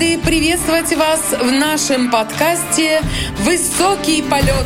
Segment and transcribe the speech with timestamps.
[0.00, 3.02] рады приветствовать вас в нашем подкасте
[3.40, 4.64] «Высокий полет».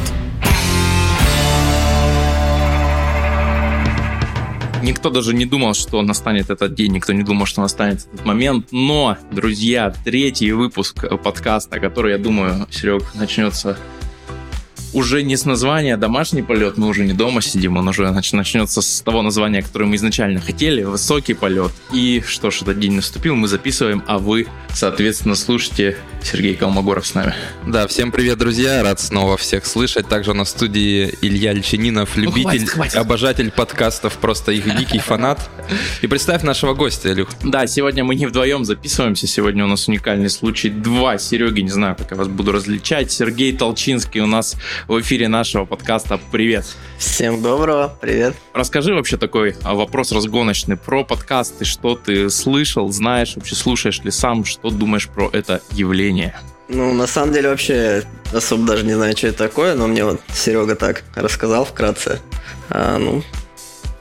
[4.82, 8.68] Никто даже не думал, что настанет этот день, никто не думал, что настанет этот момент.
[8.70, 13.76] Но, друзья, третий выпуск подкаста, который, я думаю, Серег, начнется
[14.94, 19.00] уже не с названия «Домашний полет», мы уже не дома сидим, он уже начнется с
[19.00, 21.72] того названия, которое мы изначально хотели, «Высокий полет».
[21.92, 27.14] И что ж, этот день наступил, мы записываем, а вы, соответственно, слушайте Сергей Калмогоров с
[27.14, 27.34] нами.
[27.66, 30.08] Да, всем привет, друзья, рад снова всех слышать.
[30.08, 32.96] Также на студии Илья Личининов, любитель, ну, хватит, хватит.
[32.96, 35.50] обожатель подкастов, просто их дикий фанат.
[36.00, 37.28] И представь нашего гостя, Илюх.
[37.42, 40.70] Да, сегодня мы не вдвоем записываемся, сегодня у нас уникальный случай.
[40.70, 43.12] Два Сереги, не знаю, как я вас буду различать.
[43.12, 44.56] Сергей Толчинский у нас
[44.88, 46.18] в эфире нашего подкаста.
[46.32, 46.64] Привет.
[46.98, 48.34] Всем доброго, привет.
[48.54, 54.10] Расскажи вообще такой а, вопрос разгоночный про подкасты, что ты слышал, знаешь, вообще слушаешь ли
[54.10, 56.13] сам, что думаешь про это явление?
[56.68, 60.20] Ну, на самом деле, вообще особо даже не знаю, что это такое, но мне вот
[60.34, 62.20] Серега так рассказал вкратце.
[62.70, 63.22] А, ну,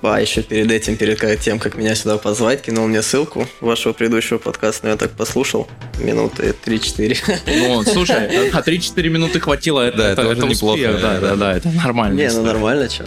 [0.01, 4.37] а еще перед этим, перед тем, как меня сюда позвать, кинул мне ссылку вашего предыдущего
[4.37, 5.67] подкаста, но я так послушал.
[5.99, 7.39] Минуты 3-4.
[7.67, 10.79] Ну, слушай, а 3-4 минуты хватило, это, да, это, это, это неплохо.
[10.79, 12.17] Успех, да, да, да, это нормально.
[12.17, 13.05] Не, ну нормально, что.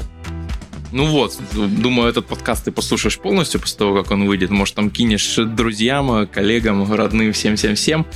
[0.92, 4.50] Ну вот, думаю, этот подкаст ты послушаешь полностью после того, как он выйдет.
[4.50, 8.06] Может, там кинешь друзьям, коллегам, родным, всем-всем-всем.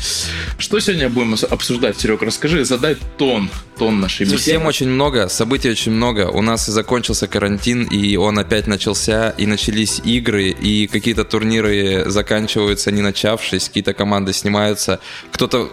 [0.59, 2.23] Что сегодня будем обсуждать, Серег?
[2.23, 4.43] Расскажи, задай тон, тон нашей беседы.
[4.43, 6.31] Тем очень много, событий очень много.
[6.31, 12.05] У нас и закончился карантин, и он опять начался, и начались игры, и какие-то турниры
[12.07, 15.01] заканчиваются, не начавшись, какие-то команды снимаются.
[15.33, 15.71] Кто-то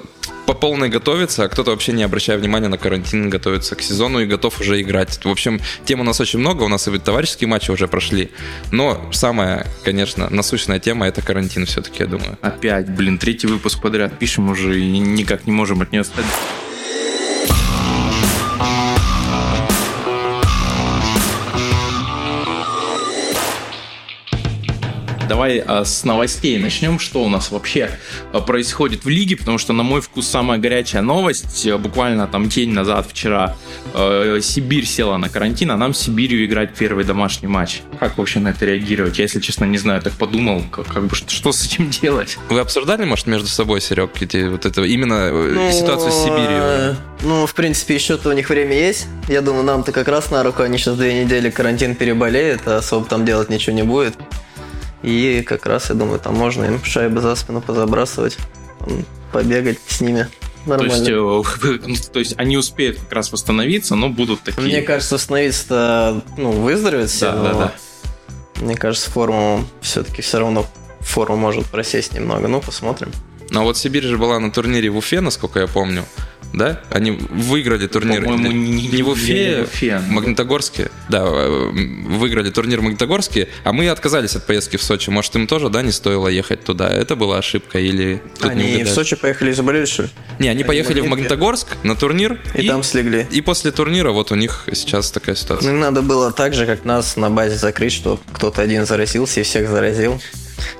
[0.47, 4.25] по полной готовится, а кто-то вообще не обращая внимания на карантин, готовится к сезону и
[4.25, 5.19] готов уже играть.
[5.23, 8.31] В общем, тем у нас очень много, у нас и товарищеские матчи уже прошли.
[8.71, 12.37] Но самая, конечно, насущная тема это карантин все-таки, я думаю.
[12.41, 16.25] Опять, блин, третий выпуск подряд пишем уже и никак не можем от нее стать.
[25.27, 26.99] Давай а, с новостей начнем.
[26.99, 27.91] Что у нас вообще
[28.31, 29.35] а, происходит в лиге?
[29.35, 31.67] Потому что, на мой вкус, самая горячая новость.
[31.67, 33.55] А, буквально там день назад, вчера,
[33.93, 37.81] Сибирь села на карантин, а нам с Сибирью играть первый домашний матч.
[37.99, 39.17] Как вообще на это реагировать?
[39.17, 40.01] Я, если честно, не знаю.
[40.01, 42.37] Так подумал, как, как бы что, что с этим делать?
[42.49, 46.97] Вы обсуждали, может, между собой, Серег, эти, вот это именно э, ну, ситуацию с Сибирью?
[47.21, 49.07] Ну, в принципе, еще-то у них время есть.
[49.27, 50.63] Я думаю, нам-то как раз на руку.
[50.63, 54.15] Они сейчас две недели карантин переболеют, а особо там делать ничего не будет.
[55.03, 58.37] И как раз, я думаю, там можно им шайбы за спину позабрасывать,
[59.31, 60.27] побегать с ними.
[60.65, 61.05] Нормально.
[61.05, 61.45] То
[61.85, 64.61] есть, то есть они успеют как раз восстановиться, но будут такие...
[64.61, 67.73] Мне кажется, восстановиться, ну, выздороветь все, да, да, да.
[68.61, 70.65] Мне кажется, форму все-таки все равно
[70.99, 72.47] форма может просесть немного.
[72.47, 73.11] Ну, посмотрим.
[73.49, 76.03] Но вот Сибирь же была на турнире в Уфе, насколько я помню
[76.53, 76.81] да?
[76.89, 78.23] Они выиграли турнир.
[78.23, 80.01] По-моему, не, не в Уфе, в Уфе.
[80.09, 80.89] Магнитогорске.
[81.09, 85.09] Да, э, выиграли турнир в Магнитогорске, а мы отказались от поездки в Сочи.
[85.09, 86.89] Может, им тоже, да, не стоило ехать туда?
[86.89, 88.21] Это была ошибка или...
[88.41, 90.09] Они в Сочи поехали и заболели, что ли?
[90.39, 92.39] Не, они, они поехали в Магнитогорск на турнир.
[92.55, 93.25] И, и там слегли.
[93.31, 95.71] И после турнира вот у них сейчас такая ситуация.
[95.71, 99.43] Ну, надо было так же, как нас на базе закрыть, что кто-то один заразился и
[99.43, 100.19] всех заразил.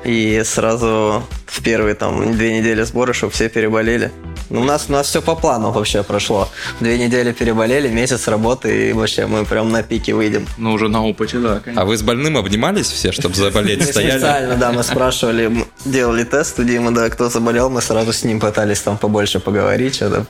[0.03, 4.11] И сразу в первые там две недели сбора, чтобы все переболели.
[4.49, 6.49] Ну, у нас, у нас все по плану вообще прошло.
[6.79, 10.47] Две недели переболели, месяц работы, и вообще мы прям на пике выйдем.
[10.57, 11.59] Ну, уже на опыте, да.
[11.59, 11.81] Конечно.
[11.81, 13.83] А вы с больным обнимались все, чтобы заболеть?
[13.83, 14.11] Стояли?
[14.11, 18.39] Специально, да, мы спрашивали, делали тест у Димы, да, кто заболел, мы сразу с ним
[18.39, 20.25] пытались там побольше поговорить, что-то.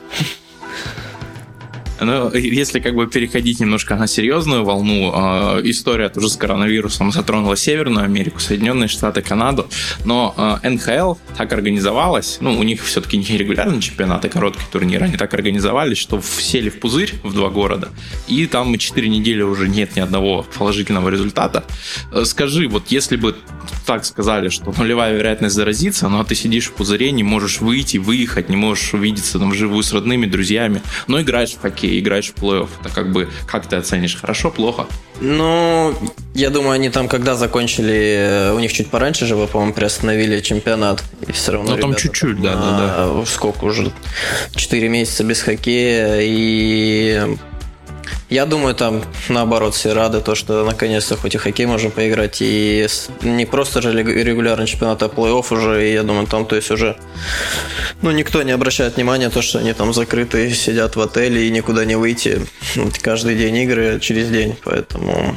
[2.00, 7.56] Ну, если как бы переходить немножко на серьезную волну, э, история тоже с коронавирусом затронула
[7.56, 9.68] Северную Америку, Соединенные Штаты, Канаду,
[10.06, 15.03] но э, НХЛ так организовалась, ну, у них все-таки не регулярный чемпионат, а короткий турнир,
[15.03, 17.90] они так организовались, что сели в пузырь в два города,
[18.28, 21.64] и там 4 недели уже нет ни одного положительного результата.
[22.11, 23.35] Э, скажи, вот если бы
[23.85, 28.50] так сказали, что нулевая вероятность заразиться, но ты сидишь в пузыре, не можешь выйти, выехать,
[28.50, 32.41] не можешь увидеться там вживую с родными, друзьями, но играешь в хоккей, хоккей, играешь в
[32.41, 34.87] плей-офф, это как бы, как ты оценишь, хорошо, плохо?
[35.19, 35.93] Ну,
[36.35, 41.03] я думаю, они там, когда закончили, у них чуть пораньше же, вы, по-моему, приостановили чемпионат.
[41.28, 43.25] И все равно Ну, там чуть-чуть, да, да, да.
[43.25, 43.91] Сколько уже?
[44.55, 47.37] Четыре месяца без хоккея, и
[48.29, 52.85] я думаю, там наоборот все рады, то, что наконец-то хоть и хоккей можем поиграть, и
[53.22, 56.97] не просто же регулярный чемпионат, а плей-офф уже, и я думаю, там, то есть уже,
[58.02, 61.85] ну, никто не обращает внимания, то, что они там закрыты, сидят в отеле и никуда
[61.85, 62.41] не выйти.
[63.02, 65.35] каждый день игры через день, поэтому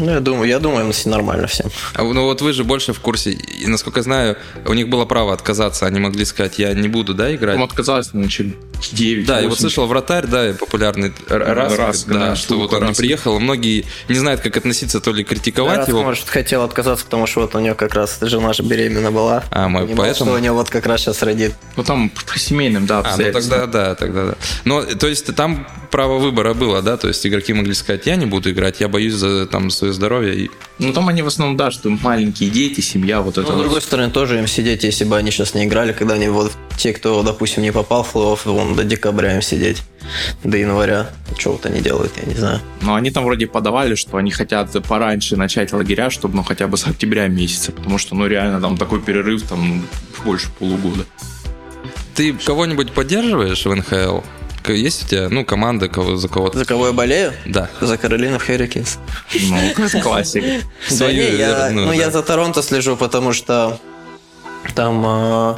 [0.00, 1.70] Ну, я думаю, я думаю, все нормально всем.
[1.94, 3.30] А, ну вот вы же больше в курсе.
[3.32, 4.36] И, насколько я знаю,
[4.66, 5.86] у них было право отказаться.
[5.86, 7.54] Они могли сказать, я не буду, да, играть?
[7.54, 8.56] Там отказалось, значит,
[8.92, 12.82] 9 Да, я вот слышал вратарь, да, популярный раз, Раз, да, да, что вот он
[12.82, 12.96] не раз.
[12.96, 13.38] приехал.
[13.38, 16.02] Многие не знают, как относиться, то ли критиковать Раз, его.
[16.02, 19.44] может, хотел отказаться, потому что вот у него как раз жена же беременна была.
[19.50, 21.54] А, мы Понимал, поэтому- что у него вот как раз сейчас родит.
[21.76, 24.34] Ну, там по семейным, да, А, ну тогда да, тогда да.
[24.64, 26.96] Но, то есть, там право выбора было, да?
[26.96, 30.34] То есть, игроки могли сказать, я не буду играть, я боюсь за там, свое здоровье.
[30.34, 30.50] И...
[30.80, 33.80] Ну, там они в основном, да, что маленькие дети, семья, вот это Но, с другой
[33.80, 37.22] стороны, тоже им сидеть, если бы они сейчас не играли, когда они вот те, кто,
[37.22, 39.82] допустим, не попал в плей-офф, вон, до декабря им сидеть,
[40.42, 41.10] до января.
[41.38, 42.60] Что вот они делают, я не знаю.
[42.82, 46.76] Но они там вроде подавали, что они хотят пораньше начать лагеря, чтобы, ну, хотя бы
[46.76, 49.82] с октября месяца, потому что, ну, реально, там такой перерыв, там, ну,
[50.24, 51.04] больше полугода.
[52.16, 54.22] Ты кого-нибудь поддерживаешь в НХЛ?
[54.68, 56.58] Есть у тебя, ну, команда кого, за кого-то?
[56.58, 57.32] За кого я болею?
[57.44, 57.68] Да.
[57.80, 58.98] За Каролину Херрикинс.
[59.34, 59.56] Ну.
[60.88, 63.78] Да Свою, не, я, ну, ну, я за Торонто слежу, потому что
[64.74, 65.54] там э,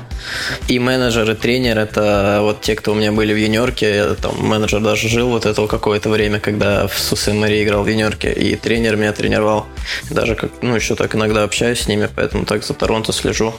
[0.69, 4.35] и менеджер, и тренер, это вот те, кто у меня были в юниорке, я там
[4.39, 8.57] менеджер даже жил вот это какое-то время, когда в Сусе Мари играл в юниорке, и
[8.57, 9.67] тренер меня тренировал.
[10.11, 13.55] Даже как, ну, еще так иногда общаюсь с ними, поэтому так за Торонто слежу.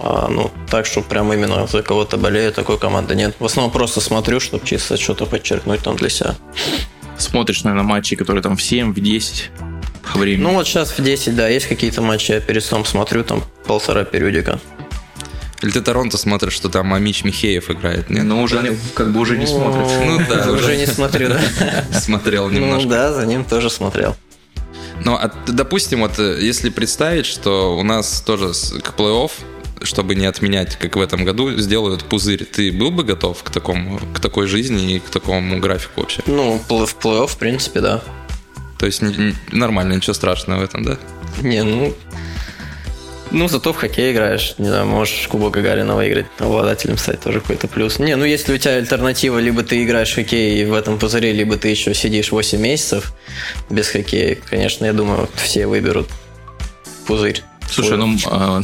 [0.00, 3.34] А, ну, так, что прям именно за кого-то болею, такой команды нет.
[3.38, 6.36] В основном просто смотрю, чтобы чисто что-то подчеркнуть там для себя.
[7.16, 9.50] Смотришь, наверное, матчи, которые там в 7, в 10
[10.12, 10.42] по времени.
[10.44, 14.04] Ну, вот сейчас в 10, да, есть какие-то матчи, я перед сном смотрю, там полтора
[14.04, 14.60] периодика.
[15.62, 18.08] Или ты Торонто смотришь, что там Амич Михеев играет?
[18.08, 18.22] Нет?
[18.24, 19.90] но уже как бы уже не смотришь.
[20.06, 21.40] Ну да, уже не смотрю, да.
[21.98, 22.88] Смотрел Ну немножко.
[22.88, 24.14] да, за ним тоже смотрел.
[25.04, 28.48] Ну, а, допустим, вот э, если представить, что у нас тоже
[28.82, 29.30] к плей-офф,
[29.82, 34.00] чтобы не отменять, как в этом году, сделают пузырь, ты был бы готов к такому,
[34.14, 36.22] к такой жизни и к такому графику вообще?
[36.26, 38.02] Ну, в плей-офф, в принципе, да.
[38.78, 39.02] То есть
[39.52, 40.98] нормально, ничего страшного в этом, да?
[41.42, 41.94] Не, ну...
[43.30, 44.54] Ну, зато в хоккей играешь.
[44.56, 47.98] Не знаю, можешь Кубок Гагарина выиграть, обладателем стать тоже какой-то плюс.
[47.98, 51.58] Не, ну если у тебя альтернатива, либо ты играешь в хоккей в этом пузыре, либо
[51.58, 53.12] ты еще сидишь 8 месяцев
[53.68, 56.08] без хоккея, конечно, я думаю, все выберут
[57.06, 57.42] пузырь.
[57.70, 58.62] Слушай, ну а,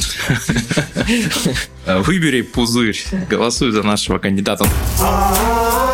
[2.01, 2.97] выбери пузырь,
[3.29, 4.65] голосуй за нашего кандидата.
[4.99, 5.85] А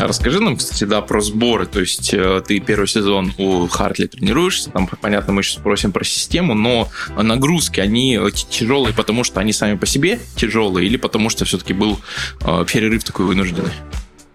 [0.00, 1.66] Расскажи нам, кстати, да, про сборы.
[1.66, 6.04] То есть э, ты первый сезон у Хартли тренируешься, там, понятно, мы сейчас спросим про
[6.04, 8.18] систему, но нагрузки, они
[8.48, 12.00] тяжелые, потому что они сами по себе тяжелые, или потому что все-таки был
[12.40, 13.72] э, перерыв такой вынужденный?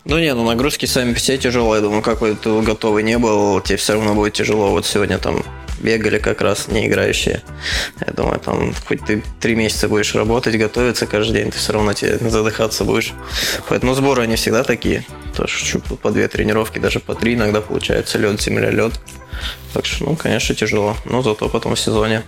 [0.06, 1.80] Ну не, ну нагрузки сами себе тяжелые.
[1.80, 4.70] Я думаю, какой ты готовый не был, тебе все равно будет тяжело.
[4.70, 5.44] Вот сегодня там
[5.80, 7.42] бегали как раз не играющие.
[8.06, 11.94] Я думаю, там хоть ты три месяца будешь работать, готовиться каждый день, ты все равно
[11.94, 13.14] тебе задыхаться будешь.
[13.68, 15.04] Поэтому сборы они всегда такие.
[15.36, 18.94] Тоже по две тренировки, даже по три иногда получается лед, земля, лед.
[19.74, 20.96] Так что, ну, конечно, тяжело.
[21.06, 22.24] Но зато потом в сезоне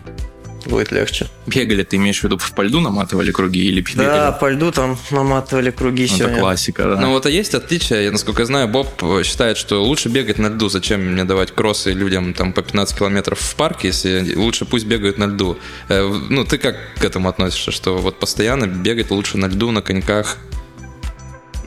[0.68, 1.28] будет легче.
[1.48, 4.06] Бегали, ты имеешь в виду, по льду наматывали круги или бегали?
[4.06, 6.40] Да, по льду там наматывали круги Это сегодня.
[6.40, 6.96] классика, да.
[7.02, 10.38] Ну вот а есть отличия, я, насколько я знаю, Боб э, считает, что лучше бегать
[10.38, 10.70] на льду.
[10.70, 15.18] Зачем мне давать кроссы людям там по 15 километров в парке, если лучше пусть бегают
[15.18, 15.58] на льду.
[15.90, 19.82] Э, Ну ты как к этому относишься, что вот постоянно бегать лучше на льду, на
[19.82, 20.38] коньках?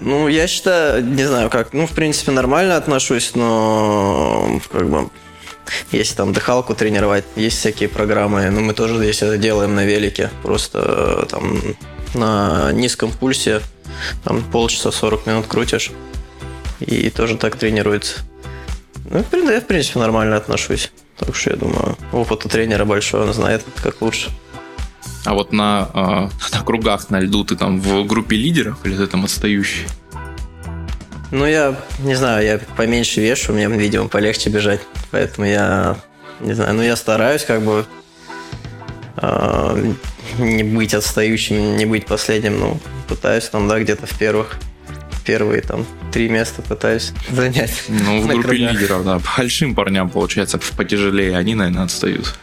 [0.02, 5.10] Ну, я считаю, не знаю как, ну, в принципе, нормально отношусь, но как бы
[5.92, 10.30] если там дыхалку тренировать, есть всякие программы, ну, мы тоже здесь это делаем на велике,
[10.42, 11.60] просто э, там
[12.14, 13.60] на низком пульсе,
[14.24, 15.92] там полчаса 40 минут крутишь,
[16.80, 18.20] и тоже так тренируется.
[19.10, 20.92] Ну, я, в принципе, нормально отношусь.
[21.16, 24.30] Так что я думаю, опыт у тренера большой, он знает, как лучше.
[25.24, 25.98] А вот на, э,
[26.56, 29.86] на кругах на льду ты там в группе лидеров или ты там отстающий?
[31.30, 34.80] Ну, я не знаю, я поменьше вешу, мне, видимо, полегче бежать.
[35.10, 35.96] Поэтому я
[36.40, 37.84] не знаю, ну я стараюсь как бы
[39.16, 39.92] э,
[40.38, 44.58] не быть отстающим, не быть последним, ну, пытаюсь там, да, где-то в первых
[45.24, 47.84] первые там три места пытаюсь занять.
[47.88, 48.72] Ну, в группе кругах.
[48.72, 49.20] лидеров, да.
[49.36, 52.34] Большим парням, получается, потяжелее, они, наверное, отстают.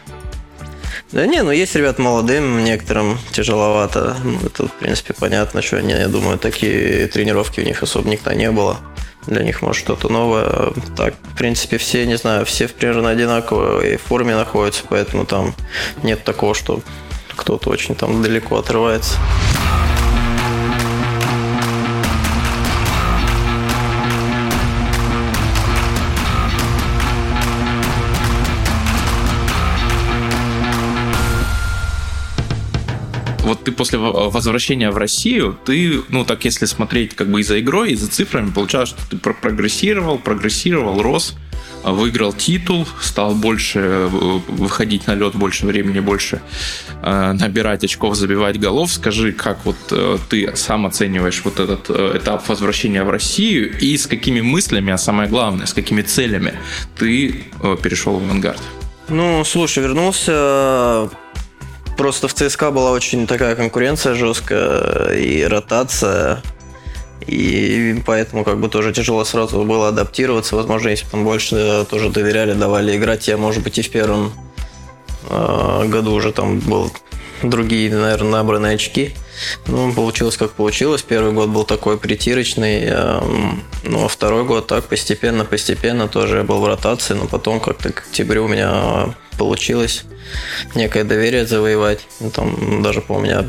[1.10, 4.16] Да не, ну есть ребят молодым, некоторым тяжеловато.
[4.22, 8.34] Ну, это, в принципе, понятно, что они, я думаю, такие тренировки у них особо никогда
[8.34, 8.76] не было.
[9.26, 10.72] Для них, может, что-то новое.
[10.96, 15.54] Так, в принципе, все, не знаю, все в примерно одинаковой форме находятся, поэтому там
[16.02, 16.80] нет такого, что
[17.36, 19.16] кто-то очень там далеко отрывается.
[33.48, 37.58] Вот ты после возвращения в Россию, ты, ну так если смотреть как бы и за
[37.60, 41.34] игрой, и за цифрами, получалось, что ты прогрессировал, прогрессировал, рос,
[41.82, 46.42] выиграл титул, стал больше э, выходить на лед, больше времени, больше
[47.02, 48.92] э, набирать очков, забивать голов.
[48.92, 54.06] Скажи, как вот э, ты сам оцениваешь вот этот этап возвращения в Россию и с
[54.06, 56.54] какими мыслями, а самое главное, с какими целями
[56.98, 57.44] ты
[57.82, 58.60] перешел в авангард?
[59.08, 61.08] Ну, слушай, вернулся
[61.98, 66.40] Просто в ЦСКА была очень такая конкуренция жесткая и ротация.
[67.26, 70.54] И поэтому как бы тоже тяжело сразу было адаптироваться.
[70.54, 74.32] Возможно, если бы там больше тоже доверяли, давали играть, я, может быть, и в первом
[75.28, 76.92] э, году уже там был
[77.42, 79.14] другие, наверное, набранные очки.
[79.66, 81.02] Ну, получилось как получилось.
[81.02, 83.20] Первый год был такой притирочный, э,
[83.82, 88.44] ну, а второй год так постепенно-постепенно тоже был в ротации, но потом как-то к октябрю
[88.44, 90.04] у меня получилось
[90.74, 92.00] некое доверие завоевать.
[92.20, 93.44] Ну, там даже, по у меня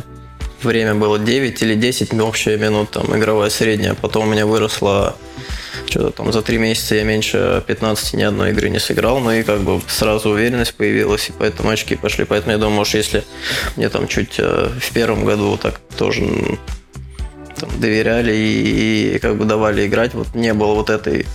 [0.64, 3.96] время было 9 или 10 общая минут, там, игровая средняя.
[3.96, 5.16] Потом у меня выросло
[5.90, 9.44] что-то там за три месяца я меньше 15 ни одной игры не сыграл, ну и
[9.44, 12.26] как бы сразу уверенность появилась, и поэтому очки пошли.
[12.26, 13.24] Поэтому я думаю, может, если
[13.76, 16.22] мне там чуть э, в первом году так тоже
[17.56, 21.26] там, доверяли и, и как бы давали играть, вот не было вот этой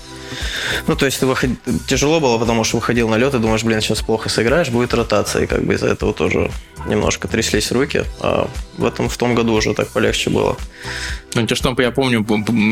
[0.87, 1.51] ну, то есть ты выход...
[1.87, 5.45] тяжело было, потому что выходил на лед и думаешь, блин, сейчас плохо сыграешь, будет ротация,
[5.45, 6.51] и как бы из-за этого тоже
[6.87, 8.05] немножко тряслись руки.
[8.21, 10.57] А в этом в том году уже так полегче было.
[11.35, 12.25] Ну, у тебя что, я помню,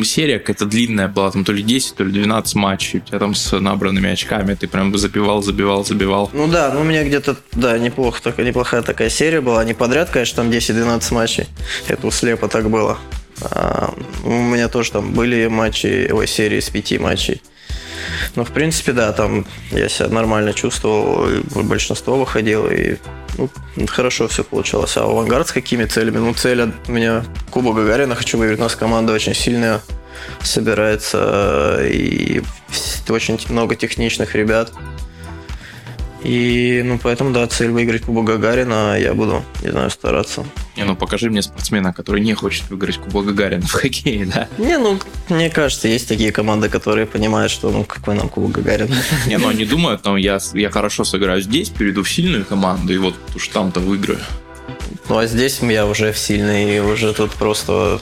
[0.05, 3.35] серия какая-то длинная была, там то ли 10, то ли 12 матчей, у тебя там
[3.35, 6.31] с набранными очками, ты прям забивал, забивал, забивал.
[6.33, 10.11] Ну да, ну у меня где-то, да, неплохо, такая, неплохая такая серия была, не подряд,
[10.11, 11.47] конечно, там 10-12 матчей,
[11.89, 12.99] это слепо так было.
[13.51, 13.95] А,
[14.25, 17.43] у меня тоже там были матчи, ой, серии с пяти матчей.
[18.35, 22.97] Ну, в принципе, да, там я себя нормально чувствовал, большинство выходило, и
[23.39, 23.49] ну,
[23.87, 24.97] хорошо все получалось.
[24.97, 26.19] А авангард с какими целями?
[26.19, 28.61] Ну, цель у меня Куба Гагарина, хочу выиграть.
[28.61, 29.81] У нас команда очень сильная
[30.43, 32.43] собирается, и
[33.09, 34.73] очень много техничных ребят.
[36.25, 40.45] И, ну, поэтому, да, цель выиграть Кубок Гагарина, я буду, не знаю, стараться.
[40.77, 44.49] Не, ну покажи мне спортсмена, который не хочет выиграть Кубок Гагарина в хоккее, да?
[44.59, 44.99] Не, ну,
[45.29, 48.95] мне кажется, есть такие команды, которые понимают, что, ну, какой нам Кубок Гагарина.
[49.27, 52.99] Не, ну, они думают, ну, я, я хорошо сыграю здесь, перейду в сильную команду, и
[52.99, 54.21] вот уж там-то выиграю.
[55.09, 58.01] Ну, а здесь я уже в сильный, и уже тут просто...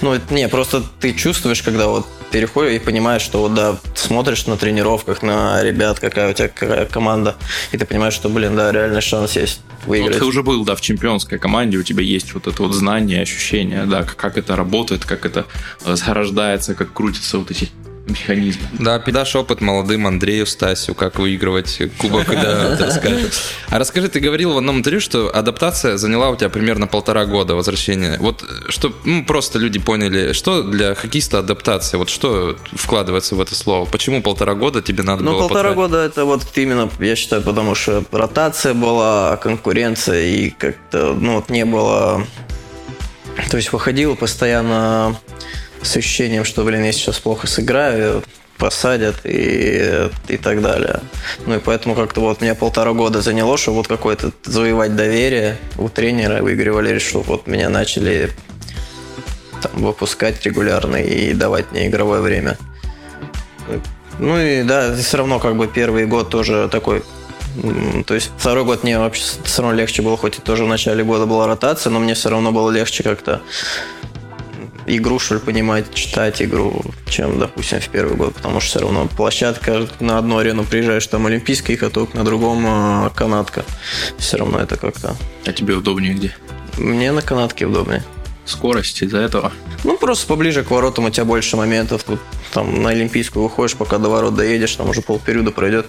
[0.00, 4.56] Ну, не, просто ты чувствуешь, когда вот переходишь и понимаешь, что вот, да, смотришь на
[4.56, 7.36] тренировках, на ребят, какая у тебя какая команда,
[7.72, 10.14] и ты понимаешь, что, блин, да, реальный шанс есть выиграть.
[10.14, 13.22] Ну, ты уже был, да, в чемпионской команде, у тебя есть вот это вот знание,
[13.22, 15.46] ощущение, да, как это работает, как это
[15.84, 17.70] зарождается, как крутятся вот эти
[18.06, 18.60] механизм.
[18.78, 23.32] Да, передашь опыт молодым Андрею Стасю, как выигрывать кубок, да, расскажешь.
[23.68, 27.54] А расскажи, ты говорил в одном интервью, что адаптация заняла у тебя примерно полтора года
[27.54, 28.16] возвращения.
[28.20, 33.54] Вот, что ну, просто люди поняли, что для хоккеиста адаптация, вот что вкладывается в это
[33.54, 33.86] слово?
[33.86, 37.42] Почему полтора года тебе надо ну, было Ну, полтора года это вот именно, я считаю,
[37.42, 42.26] потому что ротация была, конкуренция, и как-то, ну, вот не было...
[43.50, 45.16] То есть выходил постоянно
[45.84, 48.22] с ощущением, что, блин, я сейчас плохо сыграю,
[48.58, 51.00] посадят и, и так далее.
[51.46, 55.88] Ну и поэтому как-то вот меня полтора года заняло, чтобы вот какое-то завоевать доверие у
[55.88, 58.30] тренера, у Игоря Валерьевича, чтобы вот меня начали
[59.62, 62.56] там, выпускать регулярно и давать мне игровое время.
[64.18, 67.02] Ну и да, все равно как бы первый год тоже такой
[68.06, 71.04] то есть второй год мне вообще все равно легче было, хоть и тоже в начале
[71.04, 73.42] года была ротация, но мне все равно было легче как-то
[74.86, 79.06] игру, что ли, понимать, читать игру, чем, допустим, в первый год, потому что все равно
[79.06, 83.64] площадка на одну арену приезжаешь, там олимпийский каток, на другом э, канатка.
[84.18, 85.16] Все равно это как-то...
[85.46, 86.36] А тебе удобнее где?
[86.78, 88.02] Мне на канатке удобнее.
[88.46, 89.52] Скорость из-за этого?
[89.84, 92.04] Ну, просто поближе к воротам у тебя больше моментов.
[92.04, 92.20] Тут
[92.52, 95.86] там на Олимпийскую выходишь, пока до ворот доедешь, там уже полпериода пройдет.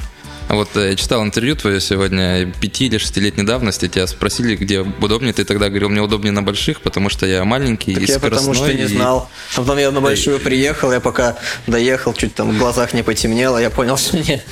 [0.48, 4.82] А вот э, я читал интервью твое сегодня, пяти или шестилетней давности, тебя спросили, где
[4.82, 8.20] удобнее, ты тогда говорил, мне удобнее на больших, потому что я маленький так и я
[8.20, 9.30] потому что не знал.
[9.56, 13.58] А потом я на большую приехал, я пока доехал, чуть там в глазах не потемнело,
[13.58, 14.44] я понял, что мне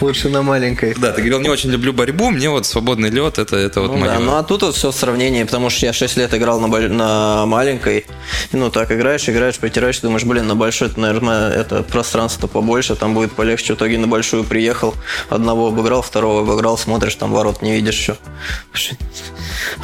[0.00, 0.94] лучше на маленькой.
[0.94, 3.96] Да, ты говорил, не очень люблю борьбу, мне вот свободный лед, это, это вот ну,
[3.96, 4.10] мое.
[4.10, 6.68] Да, ну а тут вот все в сравнении, потому что я 6 лет играл на,
[6.68, 8.06] на маленькой,
[8.52, 13.14] ну так играешь, играешь, притираешь, думаешь, блин, на большой, это, наверное, это пространство побольше, там
[13.14, 13.74] будет полегче.
[13.74, 14.94] В итоге на большую приехал,
[15.30, 18.16] одного обыграл, второго обыграл, смотришь, там ворот не видишь еще.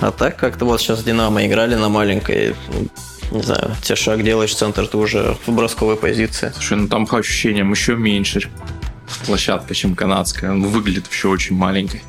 [0.00, 2.54] А так как-то вот сейчас Динамо играли на маленькой,
[3.30, 6.52] не знаю, тебе шаг делаешь, центр, ты уже в бросковой позиции.
[6.54, 8.50] Слушай, ну там по ощущениям еще меньше
[9.24, 10.50] площадка, чем канадская.
[10.50, 12.02] Он выглядит еще очень маленькой.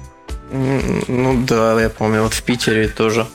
[0.51, 3.27] Ну да, я помню, вот в Питере тоже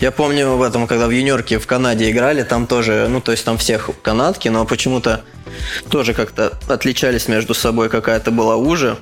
[0.00, 3.44] Я помню в этом, когда в юниорке в Канаде играли, там тоже, ну, то есть
[3.44, 5.24] там всех канадки, но почему-то
[5.90, 8.98] тоже как-то отличались между собой, какая-то была уже,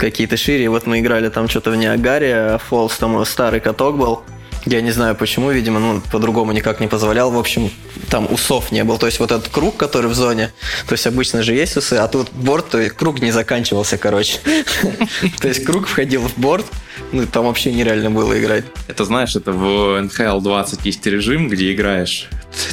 [0.00, 0.68] какие-то шире.
[0.68, 4.22] Вот мы играли там что-то в Ниагаре, Фолс, там старый каток был.
[4.66, 7.30] Я не знаю почему, видимо, ну, по-другому никак не позволял.
[7.30, 7.70] В общем,
[8.10, 8.98] там усов не было.
[8.98, 10.52] То есть вот этот круг, который в зоне,
[10.86, 14.38] то есть обычно же есть усы, а тут борт, то есть круг не заканчивался, короче.
[15.40, 16.66] То есть круг входил в борт,
[17.12, 18.64] ну, там вообще нереально было играть.
[18.88, 22.28] Это, знаешь, это в NHL 20 есть режим, где играешь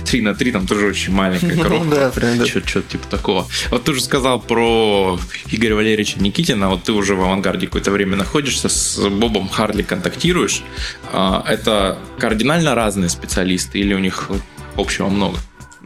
[0.05, 1.85] 3 на 3, там тоже очень маленькая коробка.
[1.85, 2.45] Ну да, прям, да.
[2.45, 3.47] Что-то типа такого.
[3.69, 5.19] Вот ты уже сказал про
[5.51, 10.63] Игоря Валерьевича Никитина, вот ты уже в авангарде какое-то время находишься, с Бобом Харли контактируешь.
[11.11, 14.29] А, Это кардинально разные специалисты или у них
[14.75, 15.37] общего много?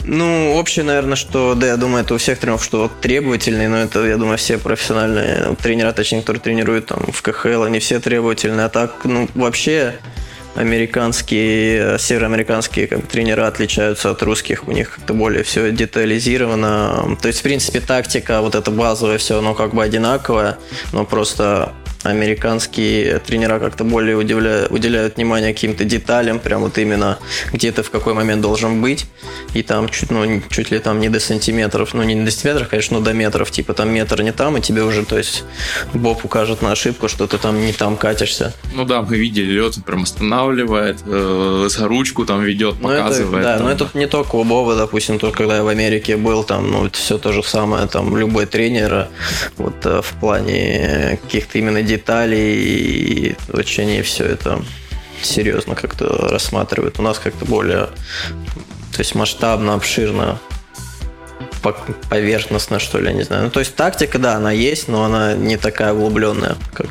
[0.03, 3.77] Ну, общее, наверное, что, да, я думаю, это у всех тренеров, что вот требовательные, но
[3.77, 8.65] это, я думаю, все профессиональные тренера, точнее, которые тренируют там в КХЛ, они все требовательные.
[8.65, 9.99] А так, ну, вообще,
[10.55, 17.17] американские, североамериканские как тренера отличаются от русских, у них как-то более все детализировано.
[17.21, 20.57] То есть, в принципе, тактика, вот это базовое все, оно как бы одинаковое,
[20.91, 21.71] но просто
[22.03, 27.19] американские тренера как-то более удивляют, уделяют внимание каким-то деталям, прям вот именно
[27.51, 29.05] где ты в какой момент должен быть,
[29.53, 32.99] и там чуть, ну, чуть ли там не до сантиметров, ну не до сантиметров, конечно,
[32.99, 35.43] но до метров, типа там метр не там, и тебе уже, то есть
[35.93, 38.53] Боб укажет на ошибку, что ты там не там катишься.
[38.73, 43.43] Ну да, мы видели, лед прям останавливает, э, за ручку там ведет, Ну, это, показывает.
[43.43, 46.43] да, там, но это не только у Боба, допустим, то, когда я в Америке был,
[46.43, 49.07] там, ну, все то же самое, там, любой тренер,
[49.57, 54.63] вот э, в плане каких-то именно деталей, и очень они все это
[55.21, 56.99] серьезно как-то рассматривают.
[56.99, 57.87] У нас как-то более,
[58.91, 60.39] то есть масштабно, обширно,
[61.61, 61.75] по-
[62.09, 63.43] поверхностно, что ли, я не знаю.
[63.45, 66.87] Ну, то есть тактика, да, она есть, но она не такая углубленная, как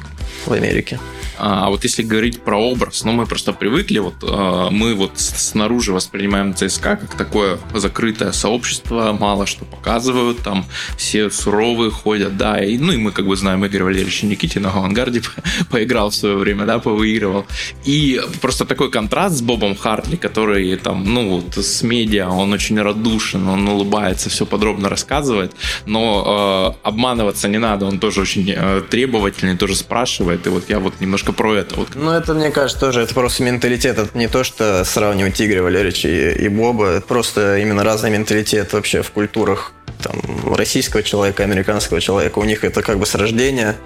[0.47, 0.99] в Америке.
[1.43, 5.91] А вот если говорить про образ, ну мы просто привыкли, вот э, мы вот снаружи
[5.91, 10.67] воспринимаем ЦСКА как такое закрытое сообщество, мало что показывают, там
[10.99, 14.77] все суровые ходят, да, и, ну и мы как бы знаем Игоря Валерьевича Никитина в
[14.77, 15.23] авангарде
[15.71, 17.47] поиграл в свое время, да, повыигрывал.
[17.87, 22.79] И просто такой контраст с Бобом Хартли, который там, ну вот с медиа, он очень
[22.79, 25.53] радушен, он улыбается, все подробно рассказывает,
[25.87, 30.79] но э, обманываться не надо, он тоже очень э, требовательный, тоже спрашивает, и вот я
[30.79, 33.99] вот немножко про это вот Ну, это, мне кажется, тоже это просто менталитет.
[33.99, 36.87] Это не то, что сравнивать Игоря Валерьевича и, и Боба.
[36.87, 42.39] Это просто именно разный менталитет вообще в культурах там, российского человека, американского человека.
[42.39, 43.77] У них это как бы с рождения.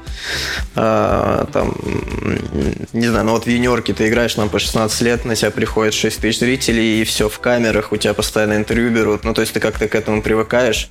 [0.75, 1.75] А, там,
[2.93, 5.95] не знаю, ну вот в юниорке ты играешь нам по 16 лет, на тебя приходит
[5.95, 9.25] 6 тысяч зрителей, и все в камерах, у тебя постоянно интервью берут.
[9.25, 10.91] Ну, то есть ты как-то к этому привыкаешь.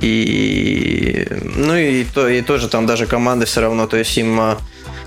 [0.00, 4.58] И, ну и, то, и тоже там даже команды все равно, то есть им а,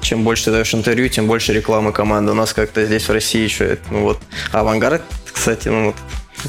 [0.02, 2.32] чем больше ты даешь интервью, тем больше рекламы команды.
[2.32, 4.20] У нас как-то здесь в России еще, ну вот,
[4.52, 5.96] авангард, кстати, ну вот,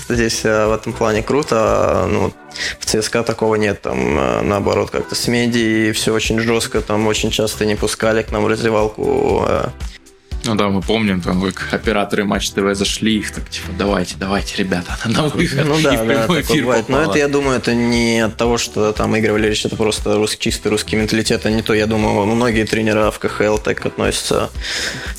[0.09, 2.33] здесь а, в этом плане круто, а, ну,
[2.79, 4.15] в ЦСКА такого нет, там
[4.49, 8.49] наоборот как-то с медией все очень жестко, там очень часто не пускали к нам в
[8.49, 9.47] раздевалку
[10.45, 14.57] Ну да, мы помним, там как операторы Матч ТВ зашли, их так типа, давайте, давайте,
[14.57, 15.65] ребята, на выход.
[15.67, 16.89] Ну И да, в да, прямой эфир бывает.
[16.89, 20.37] Но это, я думаю, это не от того, что там Игорь Валерьевич, это просто рус-
[20.37, 21.75] чистый русский менталитет, а не то.
[21.75, 24.51] Я думаю, многие тренера в КХЛ так относятся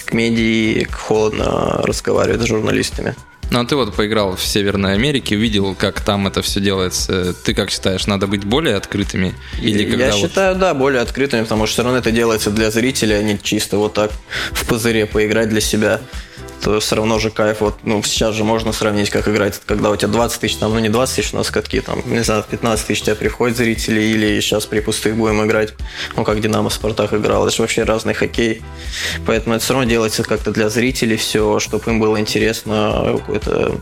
[0.06, 3.16] к медии, к холодно разговаривают с журналистами.
[3.52, 7.34] Ну, а ты вот поиграл в Северной Америке, видел, как там это все делается.
[7.34, 9.36] Ты как считаешь, надо быть более открытыми?
[9.62, 12.72] Или когда Я вот- считаю, да, более открытыми, потому что все равно это делается для
[12.72, 14.12] зрителей, а не чисто вот так
[14.52, 16.02] в пузыре поиграть для себя.
[16.63, 17.60] То все равно же кайф.
[17.60, 20.80] Вот, ну, сейчас же можно сравнить, как играть, когда у тебя 20 тысяч, там, ну,
[20.80, 24.39] не 20 тысяч, у нас катки, там, не знаю, 15 тысяч тебя приходят зрители, или
[24.39, 25.73] сейчас при пустых будем играть,
[26.15, 27.45] ну, как Динамо Спартак играл.
[27.45, 28.62] Это же вообще разный хоккей.
[29.26, 33.76] Поэтому это все равно делается как-то для зрителей все, чтобы им было интересно, какое-то,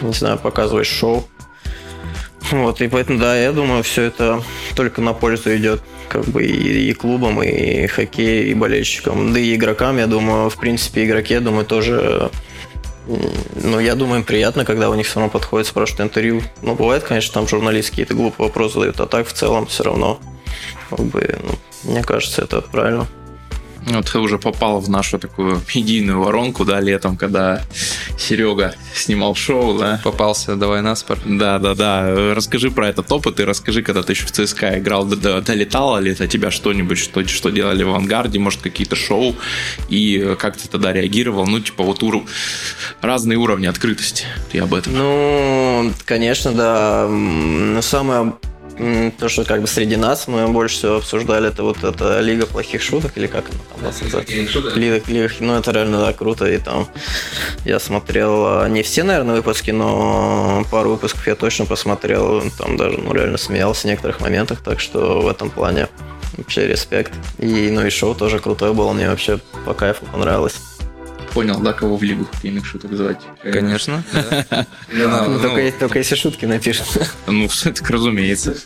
[0.00, 1.28] не знаю, показывать шоу.
[2.50, 4.42] Вот, и поэтому, да, я думаю, все это
[4.74, 9.32] только на пользу идет как бы и, и клубам, и хоккею, и болельщикам.
[9.32, 12.30] Да и игрокам, я думаю, в принципе, игроки, я думаю, тоже
[13.06, 16.42] ну, я думаю, им приятно, когда у них все равно подходит, спрашивают интервью.
[16.62, 20.20] Ну, бывает, конечно, там журналисты какие-то глупые вопросы задают, а так в целом все равно,
[20.90, 23.08] как бы, ну, мне кажется, это правильно.
[23.86, 27.62] Вот ты уже попал в нашу такую медийную воронку, да, летом, когда
[28.16, 30.00] Серега снимал шоу, да.
[30.04, 31.18] попался, давай наспор.
[31.24, 32.34] Да, да, да.
[32.34, 36.28] Расскажи про этот опыт и расскажи, когда ты еще в ЦСКА играл, долетало ли это
[36.28, 39.34] тебя что-нибудь, что, что делали в авангарде, может, какие-то шоу,
[39.88, 41.46] и как ты тогда реагировал?
[41.46, 42.24] Ну, типа, вот уру...
[43.00, 44.24] разные уровни открытости.
[44.50, 44.92] Ты об этом.
[44.96, 47.82] Ну, конечно, да.
[47.82, 48.34] Самое
[49.18, 52.82] то, что как бы среди нас мы больше всего обсуждали, это вот эта Лига плохих
[52.82, 54.78] шуток, или как она там называется?
[54.78, 56.88] Лига, Лига, ну это реально, да, круто, и там
[57.64, 62.98] я смотрел, а, не все, наверное, выпуски, но пару выпусков я точно посмотрел, там даже,
[62.98, 65.88] ну, реально смеялся в некоторых моментах, так что в этом плане
[66.36, 67.12] вообще респект.
[67.38, 70.56] И, ну, и шоу тоже крутое было, мне вообще по кайфу понравилось.
[71.32, 73.20] Понял, да, кого в лигу хоккейных шуток звать?
[73.42, 74.02] Конечно.
[74.92, 75.40] Ну, Ну,
[75.78, 76.86] только, если- шутки напишут.
[77.26, 78.56] Ну, так разумеется.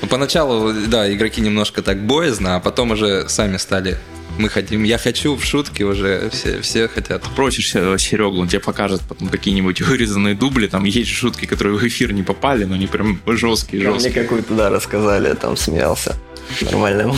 [0.00, 3.98] Ну, поначалу, да, игроки немножко так боязно, а потом уже сами стали.
[4.38, 7.22] Мы хотим, я хочу в шутки уже, все, все хотят.
[7.36, 12.12] Просишь Серегу, он тебе покажет потом какие-нибудь вырезанные дубли, там есть шутки, которые в эфир
[12.12, 14.22] не попали, но они прям жесткие, Мне жесткие.
[14.22, 16.16] какую-то, да, рассказали, я там смеялся.
[16.62, 17.14] Нормально.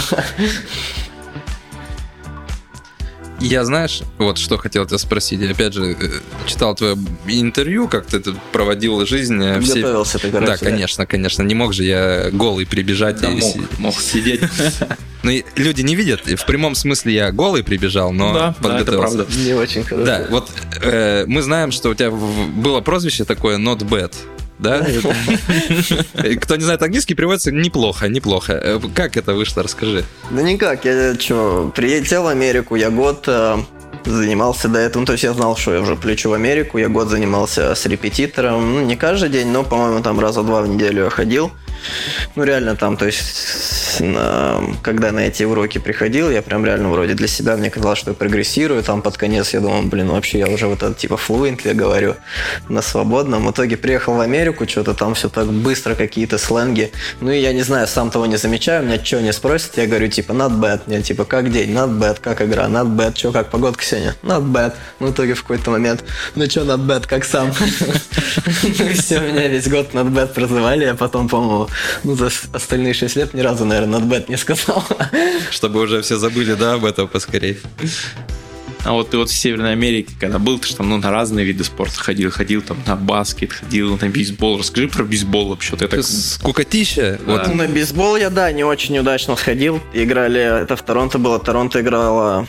[3.40, 5.40] Я, знаешь, вот что хотел тебя спросить.
[5.40, 5.96] Я, опять же, э,
[6.46, 9.42] читал твое интервью, как ты проводил жизнь.
[9.42, 10.52] э, все- Готовился ты, короче.
[10.52, 11.42] Да, конечно, конечно.
[11.42, 13.94] Не мог же я голый прибежать Да и мог, си- мог.
[14.00, 14.40] сидеть.
[15.24, 16.20] Ну, и люди не видят.
[16.26, 19.16] В прямом смысле я голый прибежал, но Да, да, это подготовился.
[19.24, 19.38] правда.
[19.38, 20.04] Не очень хорошо.
[20.04, 20.50] Да, вот
[20.82, 24.12] э, мы знаем, что у тебя было прозвище такое Not Bad.
[24.64, 24.84] Да?
[26.40, 28.52] Кто не знает английский, переводится неплохо, неплохо.
[28.54, 30.04] Э, Как это вышло, расскажи.
[30.30, 33.58] Да никак, я что, прилетел в Америку, я год э,
[34.04, 36.88] занимался до этого, ну, то есть я знал, что я уже полечу в Америку, я
[36.88, 41.04] год занимался с репетитором, ну, не каждый день, но, по-моему, там раза два в неделю
[41.04, 41.50] я ходил.
[42.34, 47.14] Ну, реально там, то есть, на- когда на эти уроки приходил, я прям реально вроде
[47.14, 50.48] для себя, мне казалось, что я прогрессирую, там под конец я думал, блин, вообще я
[50.48, 52.16] уже вот это типа fluently говорю
[52.68, 53.46] на свободном.
[53.46, 56.92] В итоге приехал в Америку, что-то там все так быстро, какие-то сленги.
[57.20, 60.08] Ну и я не знаю, сам того не замечаю, меня что не спросят, я говорю
[60.08, 63.50] типа not bad, мне типа как день, not bad, как игра, not bad, что, как
[63.50, 64.74] погодка сегодня, not bad.
[65.00, 67.52] Ну в итоге в какой-то момент, ну что not bad, как сам.
[68.62, 71.63] Ну все, меня весь год not bad прозывали, а потом, по-моему,
[72.04, 74.84] ну за остальные 6 лет ни разу, наверное, not bad не сказал.
[75.50, 77.58] Чтобы уже все забыли, да, об этом поскорее.
[78.84, 81.46] А вот ты вот в Северной Америке, когда был, ты же там ну, на разные
[81.46, 84.58] виды спорта ходил, ходил там на баскет, ходил на бейсбол.
[84.58, 85.74] Расскажи про бейсбол вообще.
[85.76, 86.02] Ты так...
[86.04, 87.18] Скукотища.
[87.24, 89.80] Вот Ну, на бейсбол я, да, не очень удачно сходил.
[89.94, 92.46] Играли, это в Торонто было, Торонто играла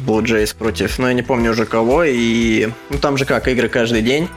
[0.00, 3.68] Blue Jays против, ну, я не помню уже кого, и, ну, там же как, игры
[3.68, 4.28] каждый день.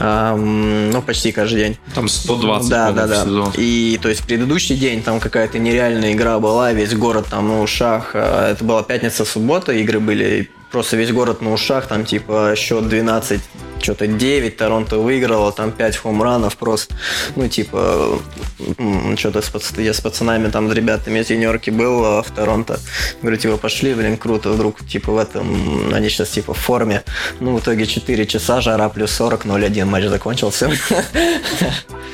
[0.00, 1.78] Ну, почти каждый день.
[1.94, 3.24] Там 120 да, да, да.
[3.24, 3.52] сезон.
[3.56, 8.10] И то есть предыдущий день там какая-то нереальная игра была, весь город там на ушах.
[8.14, 12.88] А, Это была пятница, суббота, игры были просто весь город на ушах, там типа счет
[12.88, 13.40] 12,
[13.80, 16.94] что-то 9, Торонто выиграла, там 5 хомранов просто,
[17.36, 18.18] ну типа,
[19.16, 22.80] что-то с пац- я с пацанами там, с ребятами из юниорки был а, в Торонто,
[23.20, 27.02] говорю, типа, пошли, блин, круто, вдруг, типа, в этом, они сейчас, типа, в форме,
[27.40, 30.70] ну, в итоге 4 часа, жара плюс 40, 0-1 матч закончился.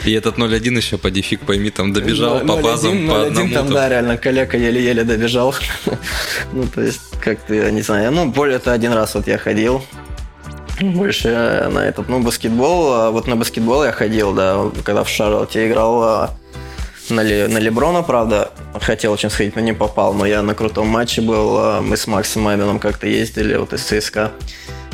[0.04, 3.54] и этот 0-1 еще по дефик пойми, там добежал по 0-1, базам по 0-1 одному.
[3.54, 3.72] там.
[3.72, 5.54] да, реально, коллега еле-еле добежал.
[6.52, 9.84] ну, то есть, как-то, я не знаю, ну, более-то один раз вот я ходил,
[10.94, 11.28] больше
[11.70, 16.02] на этот, ну, баскетбол, а вот на баскетбол я ходил, да, когда в Шарлотте играл
[16.02, 16.30] а,
[17.10, 20.88] на, Ле- на Леброна, правда, хотел очень сходить, но не попал, но я на крутом
[20.88, 24.32] матче был, а, мы с Максом Мамином как-то ездили вот из ЦСКА,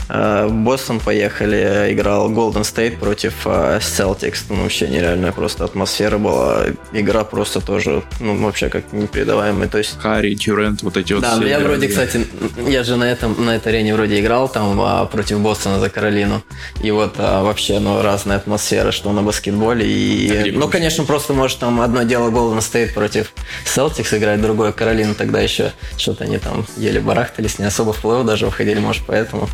[0.09, 4.45] в Бостон поехали, играл Golden State против а, Celtics.
[4.49, 6.67] Ну, вообще нереальная просто атмосфера была.
[6.93, 9.69] Игра просто тоже, ну, вообще как непередаваемая.
[9.69, 11.65] То есть Харри, Дюрент, вот эти вот да, все я играли.
[11.65, 12.27] вроде, кстати,
[12.67, 16.43] я же на этом, на этой арене вроде играл там а, против Бостона за Каролину.
[16.83, 19.87] И вот а, вообще, ну, разная атмосфера, что на баскетболе.
[19.87, 23.33] И, ну, конечно, просто может там одно дело Golden State против
[23.65, 28.25] Celtics играть, другое Каролина тогда еще что-то они там еле барахтались, не особо в плей
[28.25, 29.49] даже выходили, может, поэтому.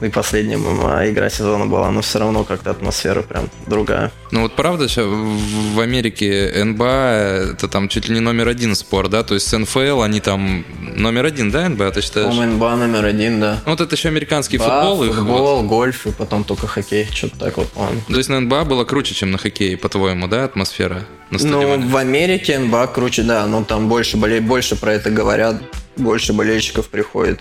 [0.00, 4.12] И последняя а, игра сезона была, но все равно как-то атмосфера прям другая.
[4.30, 9.10] Ну вот правда, сейчас в Америке НБА это там чуть ли не номер один спорт,
[9.10, 9.24] да?
[9.24, 12.28] То есть с НФЛ они там номер один, да, НБА, ты считаешь?
[12.28, 13.60] По-моему, НБА номер один, да.
[13.66, 14.96] Ну вот это еще американский Да, футбол.
[14.98, 15.14] вот.
[15.16, 18.00] футбол, гольф и потом только хоккей, что-то так вот, по-моему.
[18.06, 21.96] То есть на НБА было круче, чем на хоккее, по-твоему, да, атмосфера на Ну, в
[21.96, 25.56] Америке НБА круче, да, ну там больше болей, больше про это говорят,
[25.96, 27.40] больше болельщиков приходит.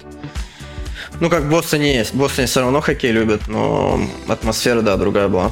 [1.20, 2.14] Ну, как в Бостоне есть.
[2.14, 5.52] В Бостоне все равно хоккей любят, но атмосфера, да, другая была.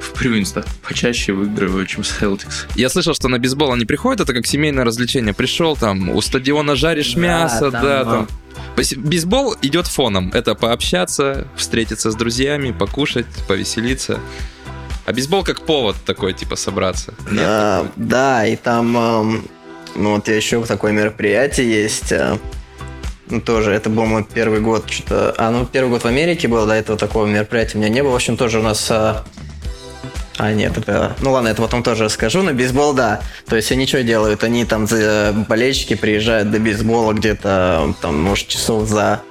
[0.00, 2.66] В Брюинс-то почаще выигрывают, чем Celtics.
[2.74, 5.34] Я слышал, что на бейсбол они приходят, это как семейное развлечение.
[5.34, 8.28] Пришел там, у стадиона жаришь Да, мясо, там, да, там.
[8.76, 10.30] Бейс- Бейсбол идет фоном.
[10.34, 14.20] Это пообщаться, встретиться с друзьями, покушать, повеселиться.
[15.06, 17.14] А бейсбол как повод такой, типа, собраться.
[17.30, 17.42] Нет?
[17.46, 18.92] А, да, и там,
[19.94, 22.12] ну вот еще такое мероприятие есть.
[23.28, 25.34] Ну, тоже, это был мой первый год, что-то...
[25.38, 28.12] А, ну, первый год в Америке был, до этого такого мероприятия у меня не было.
[28.12, 29.24] В общем, тоже у нас а,
[30.38, 31.16] А, нет, это...
[31.20, 33.20] Ну ладно, это потом тоже расскажу, но бейсбол, да.
[33.46, 34.44] То есть они что делают?
[34.44, 34.86] Они там,
[35.48, 39.22] болельщики приезжают до бейсбола где-то, там, может, часов за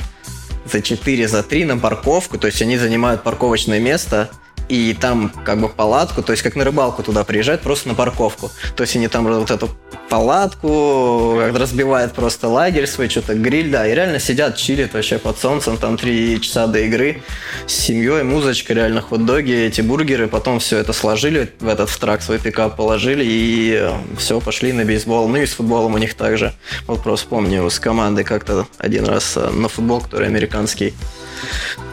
[0.71, 4.29] за 4, за 3 на парковку, то есть они занимают парковочное место,
[4.69, 8.51] и там как бы палатку, то есть как на рыбалку туда приезжают, просто на парковку.
[8.75, 9.69] То есть они там вот эту
[10.10, 15.78] палатку, разбивают просто лагерь свой, что-то гриль, да, и реально сидят, чилят вообще под солнцем,
[15.78, 17.23] там три часа до игры
[17.67, 22.21] с семьей, музычка, реально хот-доги, эти бургеры, потом все это сложили в этот в трак
[22.21, 25.28] свой пикап положили и все, пошли на бейсбол.
[25.28, 26.54] Ну и с футболом у них также.
[26.88, 30.93] Вот просто помню, с командой как-то один раз э, на футбол, который американский,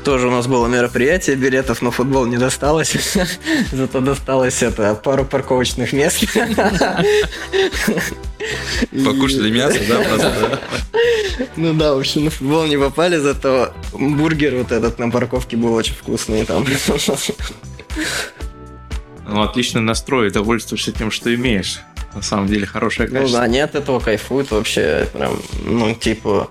[0.04, 3.18] тоже у нас было мероприятие, билетов на футбол не досталось,
[3.72, 6.20] зато досталось это пару парковочных мест.
[9.04, 10.60] Покушали мясо, да, просто?
[11.56, 15.74] Ну да, в общем, на футбол не попали, зато бургер вот этот на парковке был
[15.74, 16.64] очень вкусный там.
[19.26, 21.80] Ну, отличный настрой, довольствуешься тем, что имеешь.
[22.14, 23.38] На самом деле, хорошее качество.
[23.38, 26.50] Ну да, они от этого кайфуют вообще, прям, ну, типа,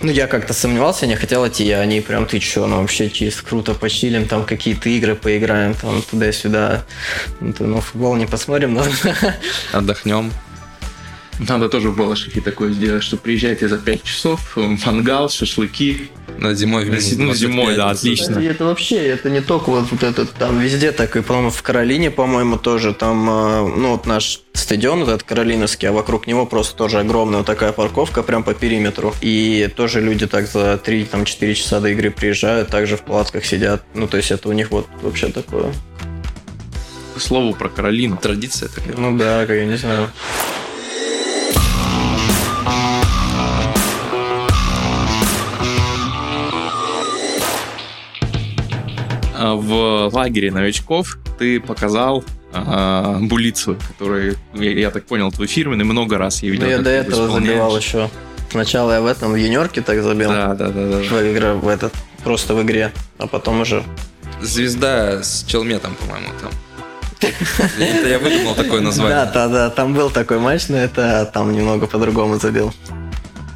[0.00, 3.44] ну, я как-то сомневался, не хотел идти, а они прям, ты чё, ну, вообще чисто
[3.44, 6.84] круто почилим, там какие-то игры поиграем, там, туда-сюда.
[7.40, 8.84] Ну, ну, футбол не посмотрим, но...
[9.72, 10.32] Отдохнем.
[11.48, 16.10] Надо тоже в Балашихе такое сделать, что приезжайте за 5 часов, мангал, шашлыки.
[16.38, 18.38] На зимой Ну, зимой, да, отлично.
[18.38, 21.62] И это вообще, это не только вот, вот этот, там везде так, и, по-моему, в
[21.62, 26.76] Каролине, по-моему, тоже там, э, ну, вот наш стадион, этот Каролиновский, а вокруг него просто
[26.76, 29.14] тоже огромная вот такая парковка прям по периметру.
[29.20, 33.82] И тоже люди так за 3-4 часа до игры приезжают, также в палатках сидят.
[33.94, 35.72] Ну, то есть это у них вот вообще такое.
[37.16, 38.16] К слову про Каролину.
[38.16, 38.94] Традиция такая.
[38.96, 40.10] Ну да, как я не знаю.
[49.40, 52.22] В лагере новичков ты показал
[52.52, 56.66] а, Булицу, который, я, я так понял, твой фирменный, много раз я видел.
[56.66, 57.48] Ну, я до ты этого исполняешь.
[57.48, 58.10] забивал еще.
[58.50, 60.28] Сначала я в этом, в юниорке так забил.
[60.30, 60.96] Да, да, да, да.
[60.98, 61.92] В игре, в этот,
[62.24, 62.92] просто в игре.
[63.18, 63.82] А потом уже
[64.42, 66.50] Звезда с Челметом, по-моему, там.
[67.78, 69.30] Это я выдумал такое Да, название.
[69.32, 72.72] да, да, там был такой матч, но это там немного по-другому забил.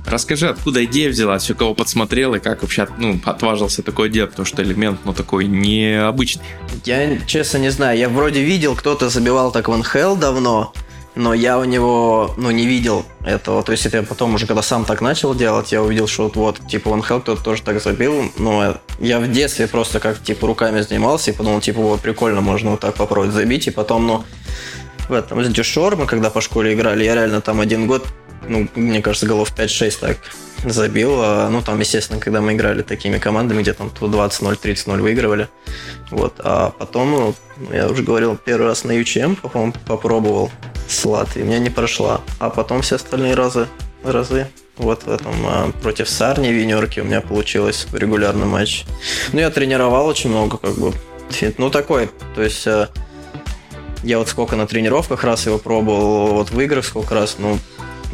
[0.07, 4.47] Расскажи, откуда идея взялась, у кого подсмотрел и как вообще ну, отважился такой делать, потому
[4.47, 6.45] что элемент, ну, такой необычный.
[6.85, 7.99] Я, честно, не знаю.
[7.99, 10.75] Я вроде видел, кто-то забивал так в НХЛ давно,
[11.15, 13.63] но я у него, ну, не видел этого.
[13.63, 16.37] То есть это я потом уже, когда сам так начал делать, я увидел, что вот,
[16.37, 18.31] вот типа, в НХЛ кто-то тоже так забил.
[18.37, 22.73] Но я в детстве просто как, типа, руками занимался и подумал, типа, вот, прикольно, можно
[22.73, 23.69] вот так попробовать забить.
[23.69, 24.25] И потом, ну,
[25.09, 28.07] в этом, с Дюшор мы когда по школе играли, я реально там один год,
[28.49, 30.19] ну, мне кажется, голов 5-6 так
[30.65, 31.21] забил.
[31.21, 35.49] А, ну, там, естественно, когда мы играли такими командами, где там то 20-0, 30-0 выигрывали.
[36.11, 36.35] Вот.
[36.39, 37.35] А потом, ну,
[37.73, 40.51] я уже говорил, первый раз на UCM, по-моему, попробовал
[40.89, 42.21] с Латвией, меня не прошла.
[42.39, 43.69] А потом все остальные разы,
[44.03, 48.85] разы вот в этом а, против Сарни в юниорке у меня получилось регулярный матч.
[49.33, 50.93] Ну, я тренировал очень много, как бы.
[51.59, 52.67] Ну, такой, то есть...
[52.67, 52.89] а,
[54.05, 57.59] я вот сколько на тренировках раз его пробовал, вот в играх сколько раз, ну,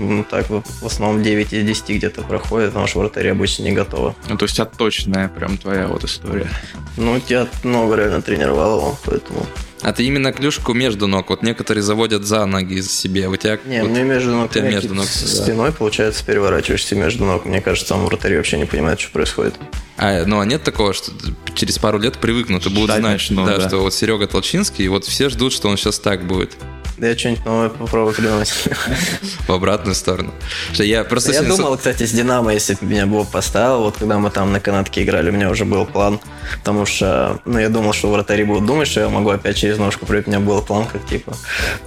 [0.01, 4.15] ну, так в основном 9 из 10 где-то проходит, потому что вратари обычно не готовы.
[4.29, 6.49] Ну, то есть отточенная прям твоя вот история.
[6.97, 9.47] Ну, я много реально тренировал его, поэтому...
[9.83, 11.31] А ты именно клюшку между ног.
[11.31, 13.29] Вот некоторые заводят за ноги себе.
[13.29, 15.07] У тебя Не, вот мне между ног, у тебя между ног.
[15.07, 15.45] с да.
[15.45, 17.47] спиной, получается, переворачиваешься между ног.
[17.47, 19.55] Мне кажется, там вратари вообще не понимают, что происходит.
[19.97, 21.13] А, ну а нет такого, что
[21.55, 23.69] через пару лет привыкнут и будут Ждать знать, начнут, да, да.
[23.69, 26.57] что вот Серега Толчинский, и вот все ждут, что он сейчас так будет.
[27.01, 28.53] Да я что-нибудь новое попробую придумать.
[29.49, 30.35] В обратную сторону.
[30.75, 34.19] Что я просто Я думал, кстати, с Динамо, если бы меня Боб поставил, вот когда
[34.19, 36.21] мы там на канатке играли, у меня уже был план,
[36.59, 40.05] потому что, ну, я думал, что вратари будут думать, что я могу опять через ножку
[40.05, 41.35] прыгать, у меня был план, как, типа,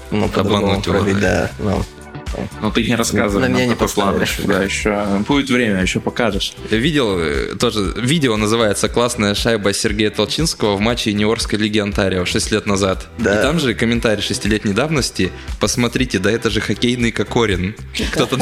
[0.10, 1.84] ну, по-другому пробить, да, ну.
[2.62, 6.54] Но ты не рассказывай На меня не еще, да, еще будет время, еще покажешь.
[6.70, 12.26] Я видел э, тоже, видео называется «Классная шайба Сергея Толчинского в матче юниорской лиги Онтарио
[12.26, 13.08] 6 лет назад».
[13.18, 13.40] Да.
[13.40, 17.76] И там же комментарий шестилетней давности «Посмотрите, да это же хоккейный Кокорин».
[18.12, 18.38] Кто-то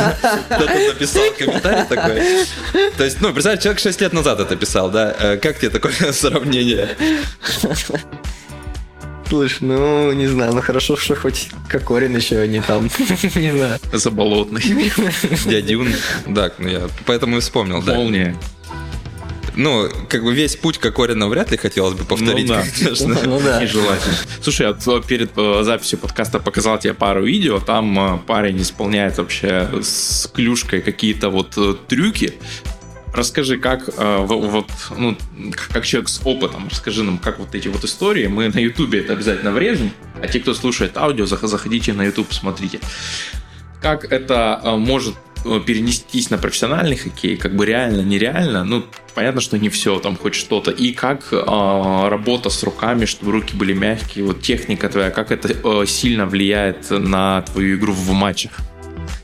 [0.49, 2.21] кто-то написал комментарий такой.
[2.97, 5.15] То есть, ну, представь, человек 6 лет назад это писал, да?
[5.19, 6.89] Э, Как тебе такое сравнение?
[9.31, 12.83] Слушай, ну, не знаю, ну хорошо, что хоть Кокорин еще не там,
[13.35, 13.79] не знаю.
[13.93, 14.61] Заболотный.
[15.45, 15.87] Дядюн.
[16.27, 17.93] Да, ну я поэтому и вспомнил, да.
[17.95, 18.35] Молния.
[19.55, 22.63] Ну, как бы весь путь Кокорина вряд ли хотелось бы повторить, Ну да.
[22.77, 23.17] конечно.
[23.23, 23.61] Ну да.
[23.61, 24.15] Нежелательно.
[24.41, 29.17] Слушай, я вот перед э, записью подкаста показал тебе пару видео, там э, парень исполняет
[29.17, 32.33] вообще с клюшкой какие-то вот э, трюки,
[33.13, 35.17] расскажи, как э, вот, ну,
[35.73, 39.13] как человек с опытом, расскажи нам, как вот эти вот истории, мы на ютубе это
[39.13, 42.79] обязательно врежем, а те, кто слушает аудио, заходите на ютуб, смотрите.
[43.81, 49.41] Как это э, может э, перенестись на профессиональный хоккей, как бы реально, нереально, ну, понятно,
[49.41, 50.71] что не все, там хоть что-то.
[50.71, 55.49] И как э, работа с руками, чтобы руки были мягкие, вот техника твоя, как это
[55.51, 58.51] э, сильно влияет на твою игру в матчах?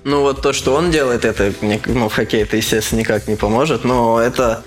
[0.04, 3.84] Ну, вот то, что он делает, это ну, в хоккее это, естественно, никак не поможет,
[3.84, 4.64] но это,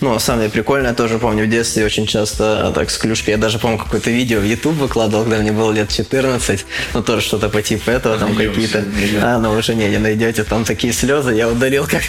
[0.00, 3.58] ну, самое прикольное, я тоже помню в детстве очень часто так с клюшкой, я даже
[3.58, 7.62] помню какое-то видео в YouTube выкладывал, когда мне было лет 14, ну, тоже что-то по
[7.62, 8.84] типу этого, там какие-то,
[9.22, 12.02] а, ну, уже не, не найдете, там такие слезы, я удалил как,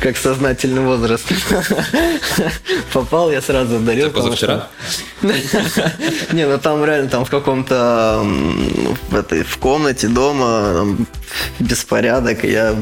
[0.00, 1.26] как сознательный возраст.
[2.92, 4.06] Попал, я сразу удалил.
[4.06, 4.68] Это позавчера?
[6.32, 8.22] Не, ну там реально там в каком-то
[9.10, 10.96] в этой в комнате дома
[11.58, 12.76] беспорядок порядок, я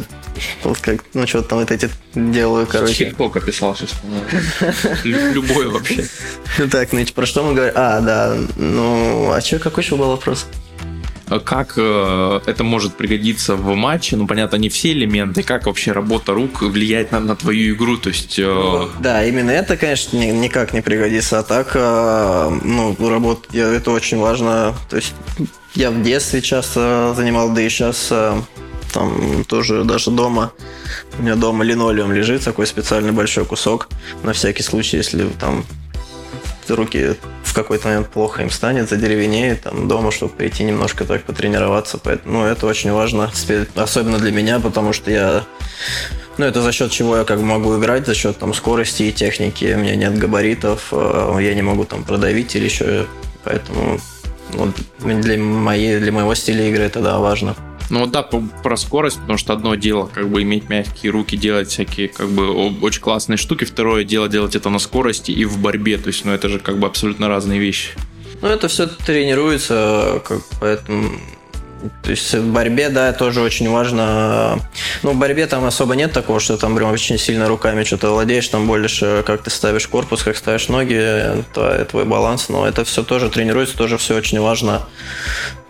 [0.62, 2.94] вот как, ну, что там вот эти делаю, короче.
[2.94, 3.90] Чикпок описал сейчас,
[5.04, 6.06] Любой вообще.
[6.70, 7.74] Так, ну, про что мы говорим?
[7.76, 10.46] А, да, ну, а что, какой еще был вопрос?
[11.44, 14.16] Как э, это может пригодиться в матче?
[14.16, 15.42] Ну, понятно, не все элементы.
[15.42, 17.96] Как вообще работа рук влияет на, на твою игру?
[17.96, 18.38] То есть...
[18.38, 18.88] Э...
[19.00, 21.40] Да, именно это, конечно, ни, никак не пригодится.
[21.40, 24.74] А так, э, ну, работа, это очень важно.
[24.88, 25.14] То есть
[25.74, 28.12] я в детстве часто занимал, да и сейчас
[28.92, 30.52] там тоже даже дома,
[31.18, 33.88] у меня дома линолеум лежит, такой специальный большой кусок,
[34.22, 35.64] на всякий случай, если там
[36.74, 41.98] руки в какой-то момент плохо им станет, задеревенеет, там дома, чтобы прийти немножко так потренироваться.
[41.98, 43.30] Поэтому, ну, это очень важно,
[43.76, 45.44] особенно для меня, потому что я
[46.38, 49.74] ну, это за счет чего я как могу играть, за счет там скорости и техники.
[49.74, 53.06] У меня нет габаритов, э, я не могу там продавить или еще.
[53.42, 53.98] Поэтому
[54.52, 57.56] вот, для, моей, для моего стиля игры это да, важно.
[57.90, 61.68] Ну вот да, про скорость, потому что одно дело как бы иметь мягкие руки, делать
[61.68, 65.98] всякие как бы очень классные штуки, второе дело делать это на скорости и в борьбе,
[65.98, 67.90] то есть ну это же как бы абсолютно разные вещи.
[68.42, 71.10] Ну это все тренируется, как, поэтому
[72.02, 74.58] то есть в борьбе, да, тоже очень важно.
[75.02, 78.48] Ну, в борьбе там особо нет такого, что там прям очень сильно руками что-то владеешь,
[78.48, 82.48] там больше как ты ставишь корпус, как ставишь ноги, твой, твой баланс.
[82.48, 84.86] Но это все тоже тренируется, тоже все очень важно.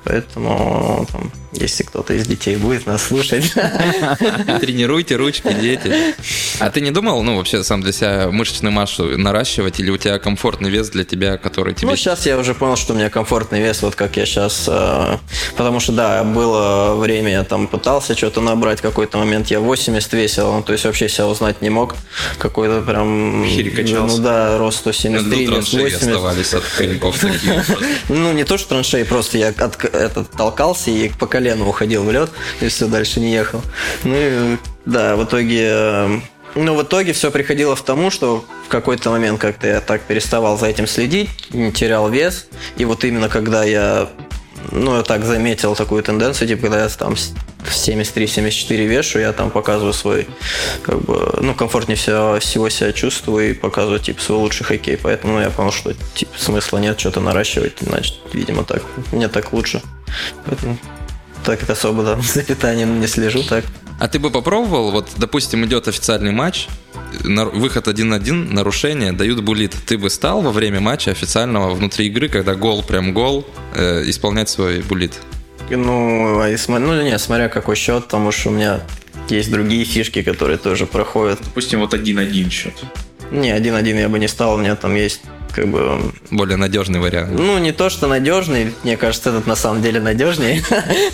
[0.06, 3.52] Поэтому, там, если кто-то из детей будет нас слушать.
[4.60, 6.14] Тренируйте ручки, дети.
[6.60, 10.20] А ты не думал, ну, вообще, сам для себя мышечную массу наращивать, или у тебя
[10.20, 11.88] комфортный вес для тебя, который тебе...
[11.88, 14.66] Ну, сейчас я уже понял, что у меня комфортный вес, вот как я сейчас...
[14.68, 15.18] Э,
[15.56, 20.52] потому что, да, было время, я там пытался что-то набрать, какой-то момент я 80 весил,
[20.52, 21.96] ну, то есть вообще себя узнать не мог.
[22.38, 23.42] Какой-то прям...
[23.42, 26.02] Ну, да, рост 173, вес 80.
[26.02, 27.16] оставались от коньков.
[28.08, 32.10] Ну, не то, что траншеи, просто я от этот, толкался и по колену уходил в
[32.10, 32.30] лед,
[32.60, 33.62] и все, дальше не ехал.
[34.04, 35.68] Ну и да, в итоге...
[35.70, 36.20] Э,
[36.54, 40.58] ну, в итоге все приходило к тому, что в какой-то момент как-то я так переставал
[40.58, 41.28] за этим следить,
[41.74, 42.46] терял вес.
[42.78, 44.08] И вот именно когда я
[44.72, 47.14] ну, я так заметил такую тенденцию, типа, когда я там
[47.64, 50.26] 73-74 вешу, я там показываю свой,
[50.82, 54.96] как бы, ну, комфортнее всего, всего себя чувствую и показываю, типа, свой лучший хоккей.
[54.96, 59.82] Поэтому я понял, что, типа, смысла нет что-то наращивать, значит, видимо, так, мне так лучше.
[60.44, 60.78] Поэтому
[61.44, 63.64] так это особо, да, за питанием не слежу, так.
[63.98, 66.68] А ты бы попробовал, вот, допустим, идет официальный матч,
[67.24, 69.74] выход 1-1, нарушение, дают булит.
[69.86, 74.48] Ты бы стал во время матча официального внутри игры, когда гол прям гол, э, исполнять
[74.48, 75.14] свой булит?
[75.70, 78.80] Ну, а ну, не, смотря какой счет, потому что у меня
[79.28, 81.40] есть другие фишки, которые тоже проходят.
[81.42, 82.74] Допустим, вот 1-1 счет.
[83.32, 86.12] Не, 1-1 я бы не стал, у меня там есть как бы...
[86.30, 87.30] Более надежный вариант.
[87.38, 90.62] Ну, не то, что надежный, мне кажется, этот на самом деле надежнее.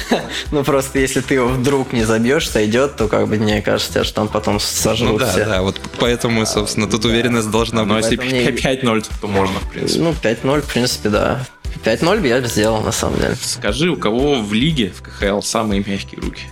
[0.51, 4.15] ну, просто если ты его вдруг не забьешь, сойдет, то, как бы, мне кажется, что
[4.15, 5.45] там потом сожрут Ну, да, все.
[5.45, 7.89] да, вот поэтому, собственно, тут уверенность должна быть.
[7.89, 10.03] Но если 5-0, то можно, в принципе.
[10.03, 11.47] Ну, 5-0, в принципе, да.
[11.85, 13.37] 5-0 я бы сделал, на самом деле.
[13.41, 16.43] Скажи, у кого в лиге, в КХЛ, самые мягкие руки?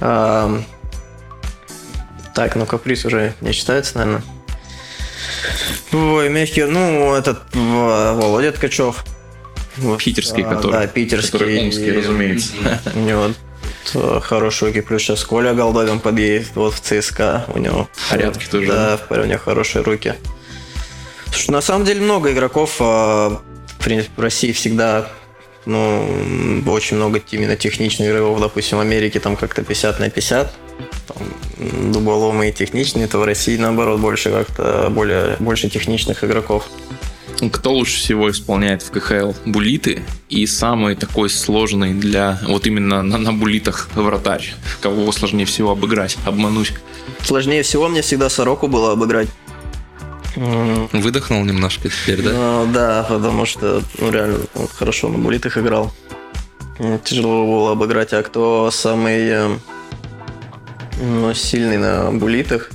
[0.00, 0.62] А,
[2.34, 4.22] так, ну каприз уже не считается, наверное.
[5.92, 9.04] Ой, мягкий, ну, этот Володя Ткачев.
[9.98, 10.72] Питерский, а, который.
[10.72, 11.32] Да, питерский.
[11.32, 12.52] Который омский, разумеется.
[12.94, 13.30] У него
[14.20, 17.46] хороший руки, плюс сейчас Коля Голдовин подъедет вот в ЦСКА.
[17.48, 18.66] У него порядки тоже.
[18.66, 20.14] Да, у него хорошие руки.
[21.30, 23.40] Слушай, на самом деле много игроков а,
[23.78, 25.08] в России всегда
[25.64, 30.52] ну, очень много именно техничных игроков, допустим, в Америке там как-то 50 на 50,
[31.06, 36.68] там, дуболомы и техничные, то в России, наоборот, больше как-то более, больше техничных игроков.
[37.52, 43.16] Кто лучше всего исполняет в КХЛ булиты и самый такой сложный для вот именно на,
[43.16, 44.54] на булитах вратарь?
[44.80, 46.72] Кого сложнее всего обыграть, обмануть?
[47.22, 49.28] Сложнее всего мне всегда Сороку было обыграть.
[50.34, 52.32] Выдохнул немножко теперь, да?
[52.32, 54.38] Ну, да, потому что ну, реально
[54.74, 55.92] хорошо на булитах играл.
[57.04, 59.58] Тяжело было обыграть, а кто самый
[61.00, 62.70] ну, сильный на булитах?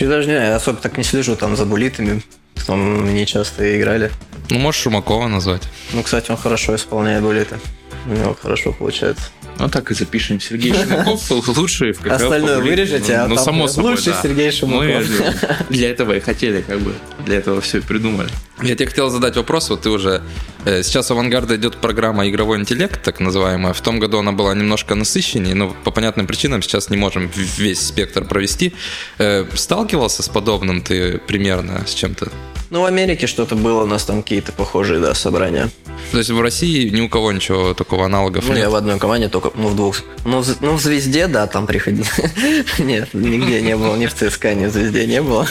[0.00, 2.22] Я даже не знаю, я особо так не слежу там за булитами.
[2.66, 4.10] Там не часто играли.
[4.50, 5.62] Ну, можешь Шумакова назвать.
[5.92, 7.58] Ну, кстати, он хорошо исполняет булиты.
[8.06, 9.24] У него хорошо получается.
[9.58, 10.40] Ну так и запишем.
[10.40, 12.14] Сергей Шумаков лучший в КХЛ.
[12.14, 14.22] Остальное вырежете, а Ну, там само собой, лучший да.
[14.22, 14.86] Сергей Шумаков.
[14.86, 15.34] Мы же
[15.70, 16.94] для этого и хотели, как бы,
[17.24, 18.28] для этого все и придумали.
[18.60, 20.22] Я тебе хотел задать вопрос, вот ты уже...
[20.64, 23.72] э, сейчас у «Авангарда» идет программа «Игровой интеллект», так называемая.
[23.72, 27.80] В том году она была немножко насыщеннее, но по понятным причинам сейчас не можем весь
[27.86, 28.72] спектр провести.
[29.18, 32.30] Э, Сталкивался с подобным ты примерно с чем-то?
[32.70, 35.68] Ну, в Америке что-то было, у нас там какие-то похожие, да, собрания.
[36.10, 38.70] То есть в России ни у кого ничего такого аналогов Ну, я нет?
[38.70, 40.00] в одной команде только, ну, в двух.
[40.24, 42.06] Ну, в, ну, в «Звезде», да, там приходили.
[42.78, 45.46] Нет, нигде не было, ни в ЦСКА, ни в «Звезде» не было.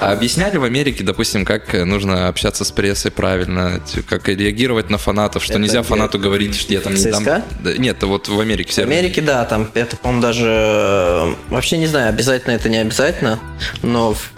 [0.00, 4.96] А объясняли в Америке, допустим, как э, нужно общаться с прессой правильно, как реагировать на
[4.98, 5.88] фанатов, что Это нельзя где?
[5.88, 7.22] фанату говорить, что я там не дам...
[7.22, 7.42] ЦСКА?
[7.60, 8.82] Да, Нет, вот в Америке В все.
[8.82, 10.46] Америке, да, там это, по-моему, даже...
[10.46, 13.38] э, Вообще не знаю, обязательно это не обязательно,
[13.82, 14.30] но в,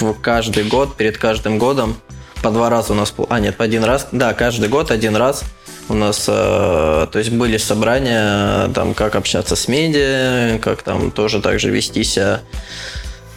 [0.00, 1.96] в каждый год, перед каждым годом
[2.42, 3.12] по два раза у нас...
[3.28, 4.08] А, нет, по один раз.
[4.12, 5.42] Да, каждый год один раз
[5.90, 11.42] у нас, э, то есть были собрания, там, как общаться с медиа, как там тоже
[11.42, 12.40] так же вести себя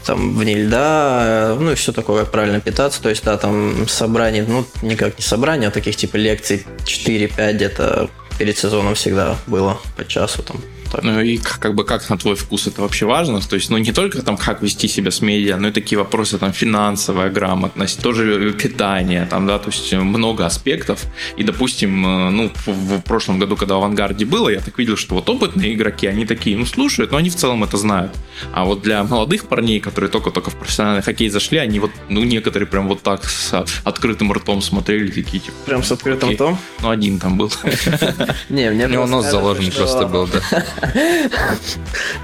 [0.05, 3.01] там вне льда, э, ну и все такое, как правильно питаться.
[3.01, 8.09] То есть, да, там собраний, ну, никак не собрания, а таких типа лекций 4-5 где-то
[8.37, 10.57] перед сезоном всегда было по часу там.
[11.01, 13.41] Ну и как, как бы как на твой вкус это вообще важно?
[13.41, 16.37] То есть, ну не только там как вести себя с медиа, но и такие вопросы
[16.37, 21.05] там финансовая грамотность, тоже питание, там, да, то есть много аспектов.
[21.37, 24.97] И, допустим, э, ну в, в прошлом году, когда в авангарде было, я так видел,
[24.97, 28.11] что вот опытные игроки, они такие, ну слушают, но они в целом это знают.
[28.51, 32.67] А вот для молодых парней, которые только-только в профессиональный хоккей зашли, они вот, ну некоторые
[32.67, 35.55] прям вот так с открытым ртом смотрели, такие типа.
[35.65, 36.57] Прям с открытым ртом?
[36.81, 37.51] Ну один там был.
[38.49, 40.65] Не, мне У заложен что- просто был, да.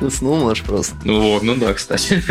[0.01, 0.95] Уснул, может, просто.
[1.03, 2.23] Ну вот, ну да, кстати.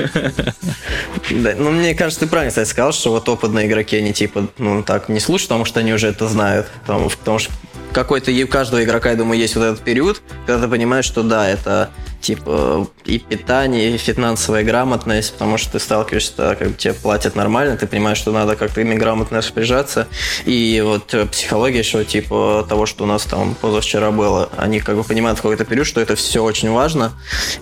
[1.31, 4.83] Да, ну, мне кажется, ты правильно, кстати, сказал, что вот опытные игроки, они типа, ну,
[4.83, 6.66] так не слушают, потому что они уже это знают.
[6.83, 7.53] Потому, потому что
[7.93, 11.49] какой-то у каждого игрока, я думаю, есть вот этот период, когда ты понимаешь, что да,
[11.49, 11.91] это
[12.21, 17.37] типа и питание, и финансовая грамотность, потому что ты сталкиваешься, да, как бы тебе платят
[17.37, 20.09] нормально, ты понимаешь, что надо как-то ими грамотно распоряжаться.
[20.45, 24.97] И вот э, психология, что типа того, что у нас там позавчера было, они как
[24.97, 27.12] бы понимают в какой-то период, что это все очень важно,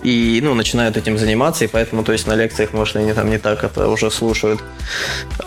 [0.03, 3.37] и, ну, начинают этим заниматься, и поэтому, то есть, на лекциях, может, они там не
[3.37, 4.61] так это уже слушают.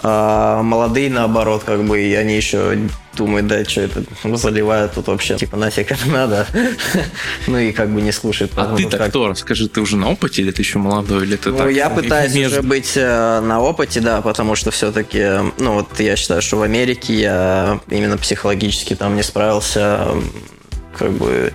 [0.02, 2.78] А молодые, наоборот, как бы, и они еще
[3.20, 4.02] думают, да, что это
[4.36, 6.46] заливают тут вообще, типа, нафиг это надо.
[7.46, 8.52] Ну, и как бы не слушают.
[8.56, 9.28] А ты-то как- кто?
[9.28, 11.70] Расскажи, ты уже на опыте или ты еще молодой, или ты ну, так?
[11.70, 16.16] я пытаюсь между- уже быть э, на опыте, да, потому что все-таки, ну, вот я
[16.16, 20.08] считаю, что в Америке я именно психологически там не справился,
[20.96, 21.52] как бы,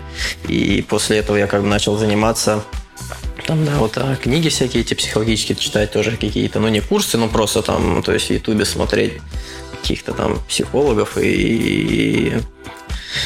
[0.48, 2.64] и после этого я как бы начал заниматься
[3.46, 7.28] там, да, вот а, книги всякие эти психологические читать тоже какие-то, ну, не курсы, но
[7.28, 9.14] просто там, то есть в Ютубе смотреть
[9.86, 12.34] каких-то там психологов и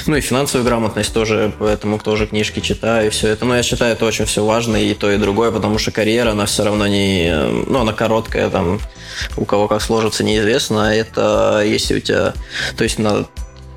[0.06, 3.46] ну и финансовую грамотность тоже, поэтому тоже книжки читаю и все это.
[3.46, 6.46] Но я считаю, это очень все важно и то, и другое, потому что карьера, она
[6.46, 7.34] все равно не...
[7.68, 8.80] Ну, она короткая, там,
[9.38, 10.90] у кого как сложится, неизвестно.
[10.90, 12.34] А Это если у тебя...
[12.78, 13.26] То есть, на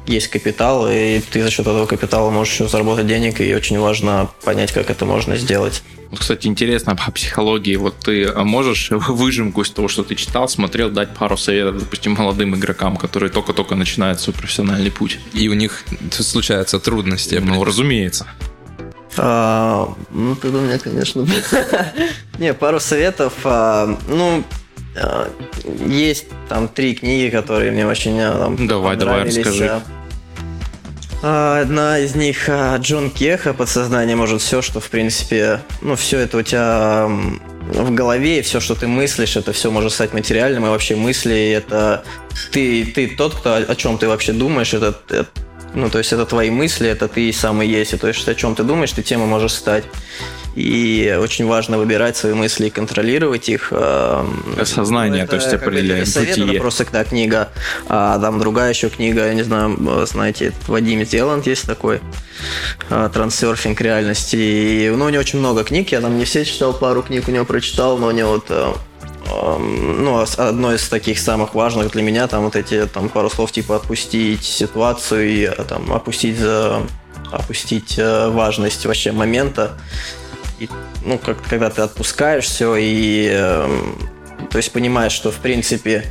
[0.06, 4.30] есть капитал, и ты за счет этого капитала можешь еще заработать денег, и очень важно
[4.44, 5.82] понять, как это можно сделать.
[6.10, 7.76] Вот, кстати, интересно по психологии.
[7.76, 12.12] Вот ты а, можешь выжимку из того, что ты читал, смотрел, дать пару советов, допустим,
[12.12, 15.18] молодым игрокам, которые только-только начинают свой профессиональный путь?
[15.32, 17.36] И у них случаются трудности.
[17.36, 18.26] Ну, разумеется.
[19.16, 21.26] А, ну, тогда у меня, конечно...
[22.38, 23.32] Не, пару советов.
[23.44, 24.44] а, Ну,
[25.86, 29.80] есть там три книги, которые мне очень а, там, Давай, давай, расскажи.
[31.22, 36.38] А, Одна из них Джон Кеха «Подсознание может все», что, в принципе, ну, все это
[36.38, 40.68] у тебя в голове, и все, что ты мыслишь, это все может стать материальным, и
[40.68, 42.02] вообще мысли, это
[42.50, 45.28] ты, ты тот, кто, о чем ты вообще думаешь, это, это-
[45.74, 48.34] ну, то есть это твои мысли, это ты сам и есть, и то есть о
[48.34, 49.84] чем ты думаешь, ты тем и можешь стать.
[50.54, 53.68] И очень важно выбирать свои мысли и контролировать их.
[53.70, 56.50] эм, Сознание, ну, то есть это определяем совет, бытие.
[56.52, 57.48] это просто та книга.
[57.88, 62.00] А там другая еще книга, я не знаю, знаете, Вадим Зеланд есть такой,
[62.90, 64.36] э, «Трансерфинг реальности».
[64.36, 67.30] И, ну, у него очень много книг, я там не все читал, пару книг у
[67.30, 68.72] него прочитал, но у него вот э,
[69.30, 73.30] эм, ну, ос- одно из таких самых важных для меня, там вот эти там пару
[73.30, 76.82] слов типа отпустить ситуацию и э, там опустить за
[77.30, 79.78] опустить э, важность вообще момента
[80.62, 80.68] и,
[81.04, 83.66] ну, как, когда ты отпускаешь все и, э,
[84.50, 86.04] то есть понимаешь, что, в принципе,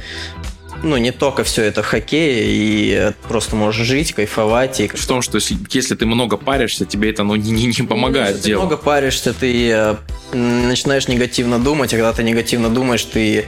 [0.83, 4.79] ну, не только все это в хоккее, и просто можешь жить, кайфовать.
[4.79, 4.87] И...
[4.87, 8.37] В том, что если, если ты много паришься, тебе это ну, не, не, не помогает
[8.37, 8.61] ну, делать.
[8.61, 9.95] Ты много паришься, ты э,
[10.33, 13.45] начинаешь негативно думать, а когда ты негативно думаешь, ты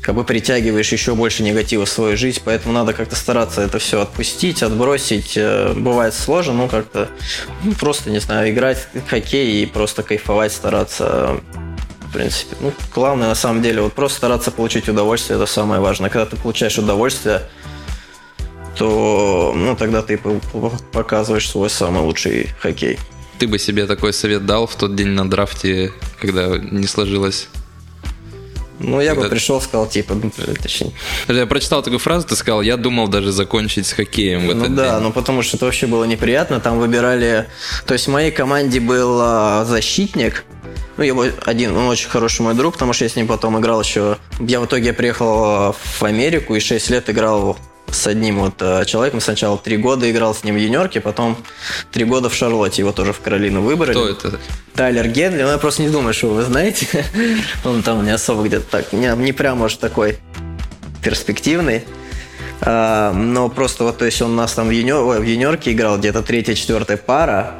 [0.00, 4.00] как бы притягиваешь еще больше негатива в свою жизнь, поэтому надо как-то стараться это все
[4.00, 5.34] отпустить, отбросить.
[5.36, 7.08] Э, бывает сложно, но как-то
[7.62, 11.40] ну, просто, не знаю, играть в хоккей и просто кайфовать, стараться
[12.14, 12.56] принципе.
[12.60, 16.10] Ну, главное, на самом деле, вот просто стараться получить удовольствие, это самое важное.
[16.10, 17.42] Когда ты получаешь удовольствие,
[18.76, 20.18] то ну, тогда ты
[20.92, 22.98] показываешь свой самый лучший хоккей.
[23.38, 27.48] Ты бы себе такой совет дал в тот день на драфте, когда не сложилось?
[28.80, 30.92] Ну, я бы пришел, сказал, типа, ну, точнее.
[31.28, 34.74] Я прочитал такую фразу, ты сказал, я думал даже закончить с хоккеем в ну, этот
[34.74, 35.02] да, день.
[35.04, 36.60] ну потому что это вообще было неприятно.
[36.60, 37.46] Там выбирали...
[37.86, 40.44] То есть в моей команде был а, защитник,
[40.96, 43.80] ну, его один, он очень хороший мой друг, потому что я с ним потом играл
[43.80, 44.18] еще...
[44.40, 47.56] Я в итоге приехал в Америку и 6 лет играл
[47.90, 49.20] с одним вот э, человеком.
[49.20, 51.36] Сначала три года играл с ним в юниорке, потом
[51.92, 52.82] три года в Шарлотте.
[52.82, 53.92] Его тоже в Каролину выбрали.
[53.92, 54.40] Кто это?
[54.74, 55.42] Тайлер Генли.
[55.42, 57.04] Ну, я просто не думаю, что вы знаете.
[57.64, 58.92] Он там не особо где-то так...
[58.92, 60.18] Не, не прям, может, такой
[61.02, 61.84] перспективный.
[62.60, 65.98] А, но просто вот, то есть он у нас там в, юниор, в юниорке играл
[65.98, 67.54] где-то третья, четвертая пара.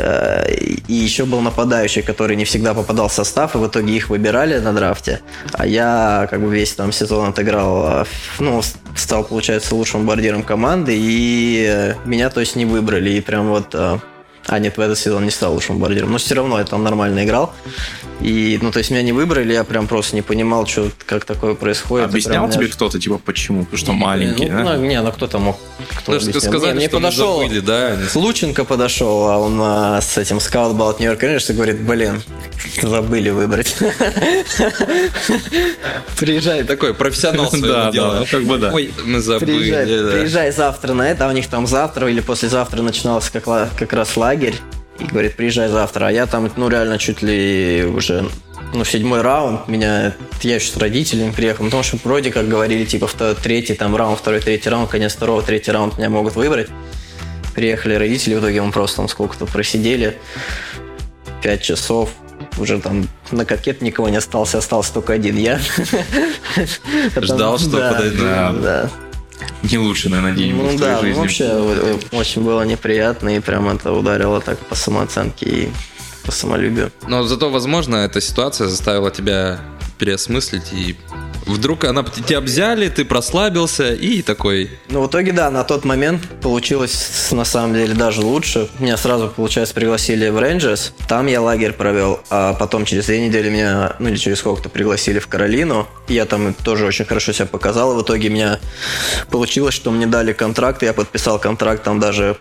[0.00, 0.52] Э,
[0.88, 4.58] и еще был нападающий, который не всегда попадал в состав, и в итоге их выбирали
[4.58, 5.20] на драфте.
[5.52, 8.04] А я как бы весь там сезон отыграл, э,
[8.38, 8.62] ну,
[8.96, 13.10] стал, получается, лучшим бомбардиром команды, и э, меня, то есть, не выбрали.
[13.10, 13.74] И прям вот
[14.46, 16.12] а, нет, в этот сезон не стал лучшим бомбардиром.
[16.12, 17.52] Но все равно я там нормально играл.
[18.20, 21.54] И, ну, то есть меня не выбрали, я прям просто не понимал, что, как такое
[21.54, 22.08] происходит.
[22.08, 22.74] Объяснял прям, тебе меня...
[22.74, 23.64] кто-то, типа, почему?
[23.64, 24.76] Потому что маленький, ну, да?
[24.76, 25.56] Ну, не, ну кто-то мог.
[26.00, 27.96] Кто ну, сказали, мне, что подошел, забыли, да?
[28.14, 32.22] Лученко подошел, а он а, с этим скаут был от Нью-Йорк Рейнджерс и говорит, блин,
[32.82, 33.74] забыли выбрать.
[36.18, 36.64] Приезжай.
[36.64, 38.20] Такой профессионал своего Да, дела.
[38.20, 38.70] да, как бы да.
[38.72, 39.58] Ой, мы забыли.
[39.58, 40.10] Приезжай, да.
[40.10, 43.44] приезжай завтра на это, а у них там завтра или послезавтра начинался как,
[43.76, 44.54] как раз лагерь.
[44.98, 46.06] И говорит, приезжай завтра.
[46.06, 48.28] А я там, ну, реально чуть ли уже
[48.72, 53.08] ну, седьмой раунд, меня, я еще с родителями приехал, потому что вроде как говорили, типа,
[53.08, 56.68] второй, третий там раунд, второй, третий раунд, конец второго, третий раунд меня могут выбрать.
[57.54, 60.16] Приехали родители, в итоге мы просто там сколько-то просидели,
[61.42, 62.10] пять часов,
[62.58, 65.58] уже там на кокет никого не остался, остался только один я.
[67.16, 68.62] Ждал, что Да, подойдет.
[68.62, 68.90] Да.
[69.62, 71.20] Не лучший, наверное, день был Ну в твоей да, ну, жизни.
[71.20, 75.68] вообще э, очень было неприятно, и прям это ударило так по самооценке и
[76.24, 76.90] по самолюбию.
[77.08, 79.60] Но зато, возможно, эта ситуация заставила тебя
[79.98, 80.96] переосмыслить и
[81.46, 84.70] вдруг она тебя взяли, ты прослабился и такой.
[84.88, 88.68] Ну, в итоге, да, на тот момент получилось на самом деле даже лучше.
[88.78, 90.92] Меня сразу, получается, пригласили в Рейнджерс.
[91.08, 95.18] Там я лагерь провел, а потом через две недели меня, ну или через сколько-то пригласили
[95.18, 95.88] в Каролину.
[96.08, 97.94] Я там тоже очень хорошо себя показал.
[97.94, 98.58] В итоге меня
[99.30, 100.82] получилось, что мне дали контракт.
[100.82, 102.36] Я подписал контракт там даже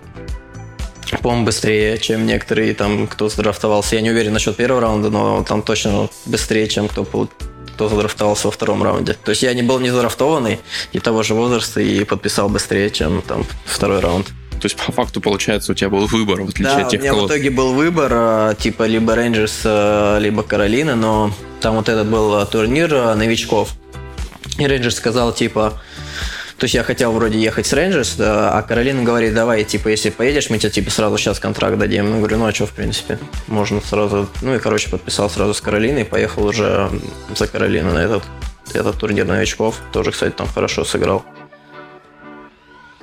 [1.22, 3.96] по-моему, быстрее, чем некоторые там, кто задрафтовался.
[3.96, 7.04] Я не уверен насчет первого раунда, но там точно быстрее, чем кто,
[7.80, 9.16] кто задрафтовался во втором раунде.
[9.24, 10.60] То есть я не был не задрафтованный
[10.92, 14.28] и того же возраста и подписал быстрее, чем там второй раунд.
[14.28, 17.00] То есть, по факту, получается, у тебя был выбор, в отличие Да, от у тех,
[17.00, 17.24] меня кого...
[17.24, 22.08] в итоге был выбор, э, типа либо Рейнджерс, э, либо Каролина, но там вот этот
[22.08, 23.70] был э, турнир новичков.
[24.58, 25.82] И Рейнджерс сказал, типа,
[26.60, 30.50] то есть я хотел вроде ехать с Рейнджерс, а Каролина говорит, давай, типа, если поедешь,
[30.50, 32.10] мы тебе, типа, сразу сейчас контракт дадим.
[32.10, 34.28] Ну, говорю, ну, а что, в принципе, можно сразу...
[34.42, 36.90] Ну, и, короче, подписал сразу с Каролиной, поехал уже
[37.34, 38.24] за Каролину на этот,
[38.74, 39.80] этот турнир новичков.
[39.94, 41.24] Тоже, кстати, там хорошо сыграл.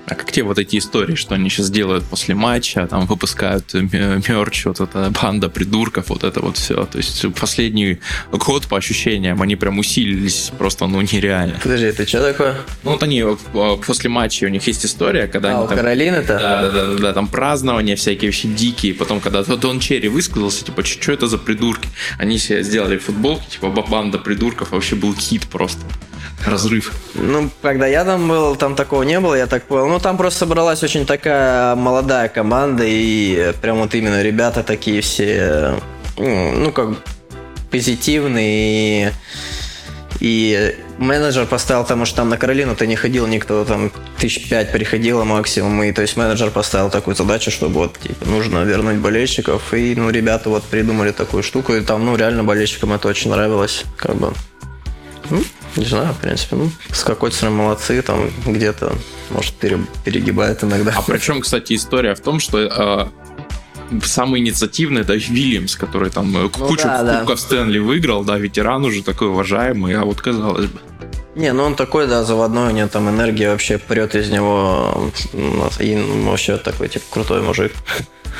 [0.08, 3.90] А как тебе вот эти истории, что они сейчас делают после матча, там выпускают м-
[3.92, 6.86] мерч, вот эта банда придурков, вот это вот все.
[6.86, 7.98] То есть последний
[8.30, 11.58] год, по ощущениям, они прям усилились просто, ну, нереально.
[11.60, 12.56] Подожди, ты что такое?
[12.84, 15.76] Ну, вот они э, после матча, у них есть история, когда А, они у там...
[15.78, 16.38] Каролины-то?
[16.38, 18.94] Да, да, да, да, да, там празднования всякие вообще дикие.
[18.94, 21.88] Потом, когда Дон Черри высказался, типа, что это за придурки?
[22.18, 25.80] Они себе сделали футболки, типа, банда придурков, вообще был хит просто.
[26.46, 26.92] Разрыв.
[27.14, 29.88] Ну, когда я там был, там такого не было, я так понял.
[29.88, 35.74] Ну, там просто собралась очень такая молодая команда, и прям вот именно ребята такие все,
[36.16, 36.90] ну, ну, как
[37.70, 39.12] позитивные, и,
[40.20, 45.24] и менеджер поставил, потому что там на Каролину-то не ходил никто, там тысяч пять приходило
[45.24, 49.94] максимум, и то есть менеджер поставил такую задачу, чтобы вот, типа, нужно вернуть болельщиков, и,
[49.96, 54.14] ну, ребята вот придумали такую штуку, и там, ну, реально болельщикам это очень нравилось, как
[54.14, 54.32] бы.
[55.30, 55.42] Ну,
[55.76, 56.56] не знаю, в принципе.
[56.56, 58.92] Ну, с какой-то стороны молодцы, там где-то,
[59.30, 60.92] может, пере- перегибает иногда.
[60.96, 63.06] А причем, кстати, история в том, что э,
[64.02, 67.18] самый инициативный это Вильямс, который там э, кучу да, да.
[67.18, 70.80] кубков Стэнли выиграл, да, ветеран уже такой уважаемый, а вот казалось бы.
[71.34, 75.10] Не, ну он такой, да, заводной, у него там энергия вообще прет из него.
[75.78, 77.72] И ну, вообще такой, типа, крутой мужик.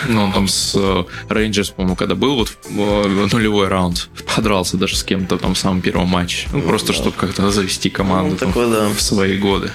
[0.08, 4.96] Ну, он там с э, Рейнджерс, по-моему, когда был, вот э, нулевой раунд, подрался даже
[4.96, 6.48] с кем-то там в самом первом матче.
[6.52, 8.88] Ну, просто чтобы как-то завести команду Ну, там такой, да.
[8.88, 9.70] в свои годы.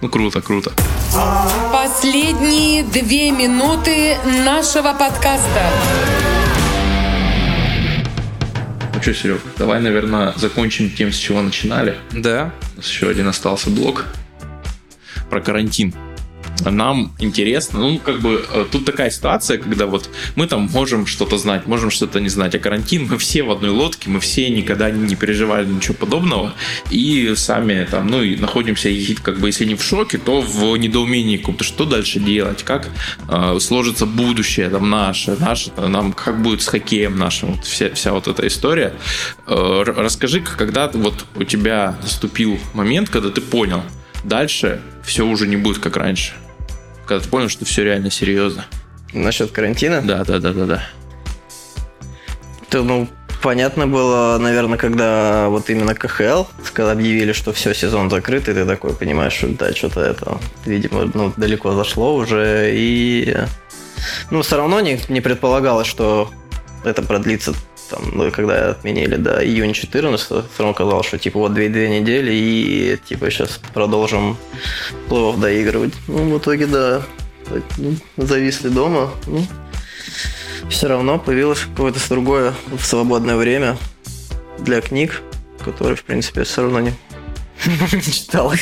[0.00, 0.72] Ну, круто, круто.
[1.70, 5.60] Последние две минуты нашего подкаста.
[8.94, 11.98] Ну что, Серег, давай, наверное, закончим тем, с чего начинали.
[12.12, 12.50] Да.
[12.72, 14.06] У нас еще один остался блок
[15.28, 15.94] про карантин.
[16.70, 21.38] Нам интересно, ну, как бы, э, тут такая ситуация, когда вот мы там можем что-то
[21.38, 24.90] знать, можем что-то не знать, а карантин, мы все в одной лодке, мы все никогда
[24.90, 26.52] не переживали ничего подобного,
[26.90, 28.88] и сами там, ну, и находимся,
[29.22, 32.88] как бы, если не в шоке, то в недоумении каком-то, что дальше делать, как
[33.28, 37.90] э, сложится будущее там наше, наше, там, нам, как будет с хоккеем нашим, вот вся,
[37.94, 38.94] вся вот эта история.
[39.46, 43.82] Э, расскажи, когда вот у тебя наступил момент, когда ты понял,
[44.24, 46.34] дальше все уже не будет как раньше.
[47.12, 48.64] Когда ты понял, что все реально серьезно.
[49.12, 50.00] Насчет карантина.
[50.00, 50.82] Да, да, да, да, да.
[52.70, 53.06] То, ну,
[53.42, 58.64] понятно было, наверное, когда вот именно КХЛ, когда объявили, что все, сезон закрыт, и ты
[58.64, 63.36] такой понимаешь, что да, что-то это, видимо, ну, далеко зашло уже, и...
[64.30, 66.30] Ну, все равно не, не предполагалось, что
[66.82, 67.52] это продлится
[67.92, 72.32] там, ну, когда отменили до июня 14 все равно казалось, что типа вот две-две недели
[72.32, 74.36] и типа сейчас продолжим
[75.08, 75.92] плей доигрывать.
[76.08, 77.02] Ну, в итоге, да,
[77.44, 79.10] так, ну, зависли дома.
[79.26, 79.46] Ну,
[80.70, 83.76] все равно появилось какое-то другое свободное время
[84.58, 85.20] для книг,
[85.62, 86.92] которые, в принципе, все равно не
[88.12, 88.52] читал.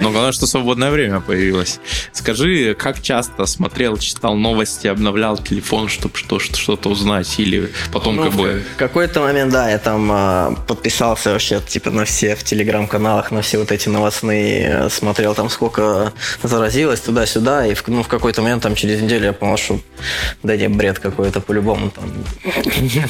[0.00, 1.78] Но главное, что свободное время появилось.
[2.12, 7.38] Скажи, как часто смотрел, читал новости, обновлял телефон, чтобы что, что-то узнать?
[7.38, 8.62] Или потом Ну, как в бы...
[8.76, 13.58] какой-то момент, да, я там а, подписался вообще, типа, на все в телеграм-каналах, на все
[13.58, 18.62] вот эти новостные, э, смотрел там, сколько заразилось туда-сюда, и в, ну, в какой-то момент,
[18.62, 19.80] там, через неделю я понял, что,
[20.42, 22.04] да не, бред какой-то по-любому, там,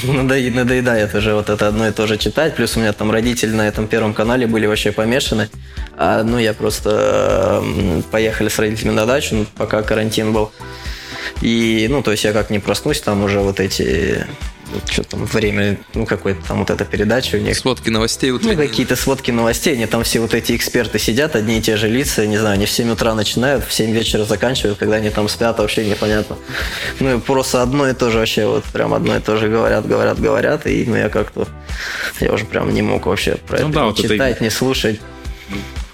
[0.05, 3.51] надоед- надоедает уже вот это одно и то же читать, плюс у меня там родители
[3.53, 5.49] на этом первом канале были вообще помешаны,
[5.97, 7.63] а, ну, я просто
[8.11, 10.53] поехали с родителями на дачу, ну, пока карантин был,
[11.41, 14.27] и, ну, то есть я как не проснусь, там уже вот эти,
[14.89, 17.57] что там, время, ну, какой-то там вот эта передача у них.
[17.57, 18.57] Сводки новостей Ну, утренние.
[18.69, 22.27] какие-то сводки новостей, они там все вот эти эксперты сидят, одни и те же лица,
[22.27, 25.59] не знаю, они в 7 утра начинают, в 7 вечера заканчивают, когда они там спят,
[25.59, 26.37] вообще непонятно.
[27.01, 29.87] Ну, и просто одно и то же вообще, вот прям одно и то же говорят,
[29.87, 31.49] говорят, говорят, и ну, я как-то,
[32.21, 34.51] я уже прям не мог вообще про Ну это да, ни вот это читать, не
[34.51, 35.01] слушать.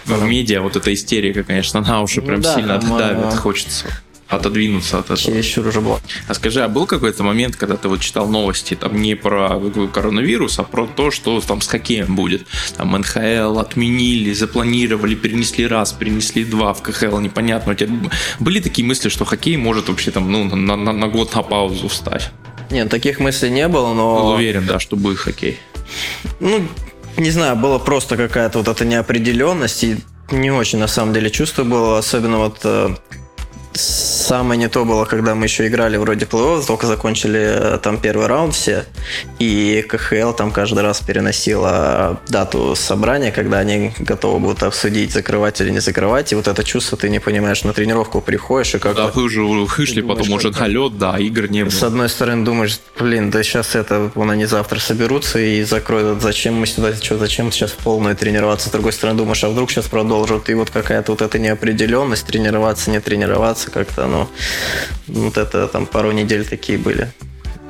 [0.05, 3.37] В медиа вот эта истерика, конечно, на уши Ну прям да, сильно там, давит, а,
[3.37, 3.87] хочется
[4.29, 5.19] отодвинуться от этого.
[5.19, 6.01] Чересчур уже было.
[6.29, 9.61] А скажи, а был какой-то момент, когда ты вот читал новости, там не про
[9.93, 12.47] коронавирус, а про то, что там с хоккеем будет?
[12.77, 17.73] Там НХЛ отменили, запланировали, перенесли раз, перенесли два в КХЛ, непонятно.
[17.73, 17.93] У тебя
[18.41, 21.89] были такие мысли, что хоккей может вообще там, ну, на, на- на год на паузу
[21.89, 22.31] встать?
[22.71, 24.35] Нет, таких мыслей не было, Был но...
[24.35, 25.59] уверен, да, что будет хоккей.
[26.41, 26.67] Ну,
[27.17, 29.97] не знаю, была просто какая-то вот эта неопределенность, и
[30.33, 32.97] не очень на самом деле чувство было, особенно вот э,
[33.77, 38.27] самое не то было, когда мы еще играли вроде плей-офф, только закончили э, там первый
[38.27, 38.85] раунд все,
[39.39, 45.71] и КХЛ там каждый раз переносила дату собрания, когда они готовы будут обсудить, закрывать или
[45.71, 49.09] не закрывать, и вот это чувство ты не понимаешь, на тренировку приходишь, и как Да,
[49.09, 51.71] вы уже вышли, потом уже на лед, да, игр не было.
[51.71, 56.55] с одной стороны думаешь, блин, да сейчас это, вон они завтра соберутся и закроют, зачем
[56.55, 58.69] мы сюда, что, зачем сейчас в полную тренироваться.
[58.69, 62.91] С другой стороны думаешь, а вдруг сейчас продолжат, и вот какая-то вот эта неопределенность, тренироваться,
[62.91, 64.29] не тренироваться, как-то, ну,
[65.07, 67.13] вот это там пару недель такие были.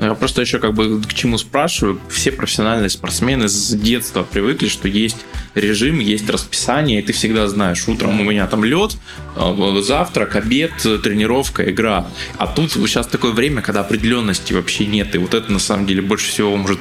[0.00, 1.98] Я просто еще как бы к чему спрашиваю.
[2.10, 5.16] Все профессиональные спортсмены с детства привыкли, что есть
[5.54, 8.96] режим, есть расписание, и ты всегда знаешь, утром у меня там лед,
[9.36, 10.72] а, завтрак, обед,
[11.02, 12.06] тренировка, игра.
[12.36, 16.02] А тут сейчас такое время, когда определенности вообще нет, и вот это на самом деле
[16.02, 16.78] больше всего может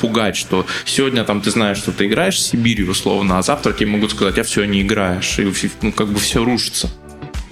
[0.00, 3.88] пугать, что сегодня там ты знаешь, что ты играешь в Сибири условно, а завтра тебе
[3.88, 5.52] могут сказать, а все, не играешь, и
[5.82, 6.90] ну, как бы все рушится.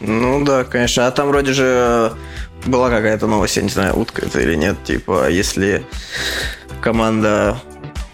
[0.04, 1.06] Ну да, конечно.
[1.06, 2.12] А там вроде же
[2.66, 5.84] была какая-то новость, я не знаю, утка это или нет, типа, если
[6.80, 7.60] команда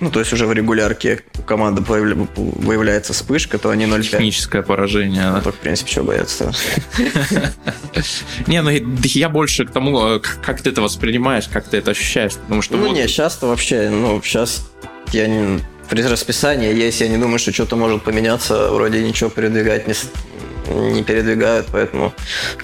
[0.01, 4.03] ну, то есть уже в регулярке у команды появля- выявляется вспышка, то они 0,5.
[4.03, 5.23] Техническое поражение.
[5.23, 5.33] да.
[5.37, 6.53] Ну, так, в принципе, что бояться
[8.47, 12.35] Не, ну я больше к тому, э, как ты это воспринимаешь, как ты это ощущаешь,
[12.35, 14.71] потому что Ну, не, сейчас-то вообще, ну, сейчас
[15.13, 15.61] я не...
[15.89, 19.95] При расписании есть, я не думаю, что что-то может поменяться, вроде ничего передвигать не,
[20.69, 22.13] не передвигают, поэтому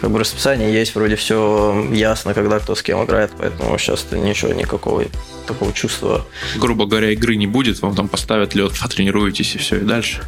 [0.01, 4.53] как бы расписание есть, вроде все ясно, когда кто с кем играет, поэтому сейчас ничего,
[4.53, 5.05] никакого
[5.47, 6.27] такого чувства.
[6.57, 10.23] Грубо говоря, игры не будет, вам там поставят лед, потренируетесь и все, и дальше.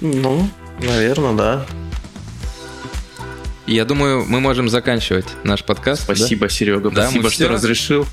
[0.00, 0.48] Ну,
[0.78, 1.66] наверное, да.
[3.70, 6.02] Я думаю, мы можем заканчивать наш подкаст.
[6.02, 6.48] Спасибо, да?
[6.48, 6.90] Серега.
[6.90, 8.04] Да, спасибо, что разрешил.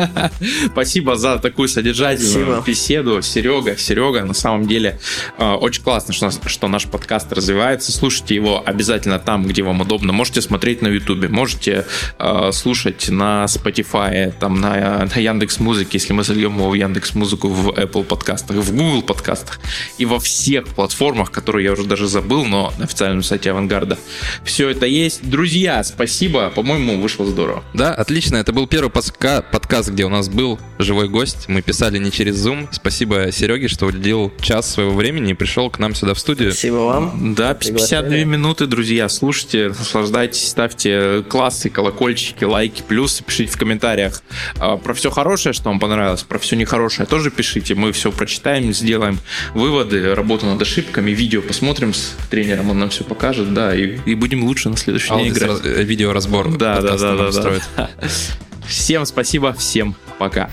[0.72, 3.22] Спасибо за такую содержательную беседу.
[3.22, 4.98] Серега, Серега, на самом деле
[5.38, 7.92] э, очень классно, что, что наш подкаст развивается.
[7.92, 10.12] Слушайте его обязательно там, где вам удобно.
[10.12, 11.86] Можете смотреть на YouTube, можете
[12.18, 17.14] э, слушать на Spotify, там на, на Яндекс Музыке, если мы зальем его в Яндекс
[17.14, 19.60] Музыку, в Apple подкастах, в Google подкастах
[19.96, 23.96] и во всех платформах, которые я уже даже забыл, но на официальном сайте Авангарда.
[24.42, 25.28] Все это есть.
[25.28, 26.50] Друзья, спасибо.
[26.50, 27.62] По-моему, вышло здорово.
[27.74, 28.36] Да, отлично.
[28.36, 31.48] Это был первый подка- подкаст, где у нас был живой гость.
[31.48, 32.68] Мы писали не через Zoom.
[32.72, 36.52] Спасибо Сереге, что уделил час своего времени и пришел к нам сюда в студию.
[36.52, 37.34] Спасибо вам.
[37.34, 39.08] Да, 52 минуты, друзья.
[39.08, 44.22] Слушайте, наслаждайтесь, ставьте классы, колокольчики, лайки, плюсы, пишите в комментариях
[44.58, 47.74] а, про все хорошее, что вам понравилось, про все нехорошее тоже пишите.
[47.74, 49.18] Мы все прочитаем, сделаем
[49.54, 54.14] выводы, работу над ошибками, видео посмотрим с тренером, он нам все покажет, да, и, и
[54.14, 55.50] будем лучше на следующий день играть.
[55.50, 56.56] Раз, видеоразбор.
[56.56, 57.30] Да, да, да, да,
[57.76, 57.90] да.
[58.66, 60.50] Всем спасибо, всем пока.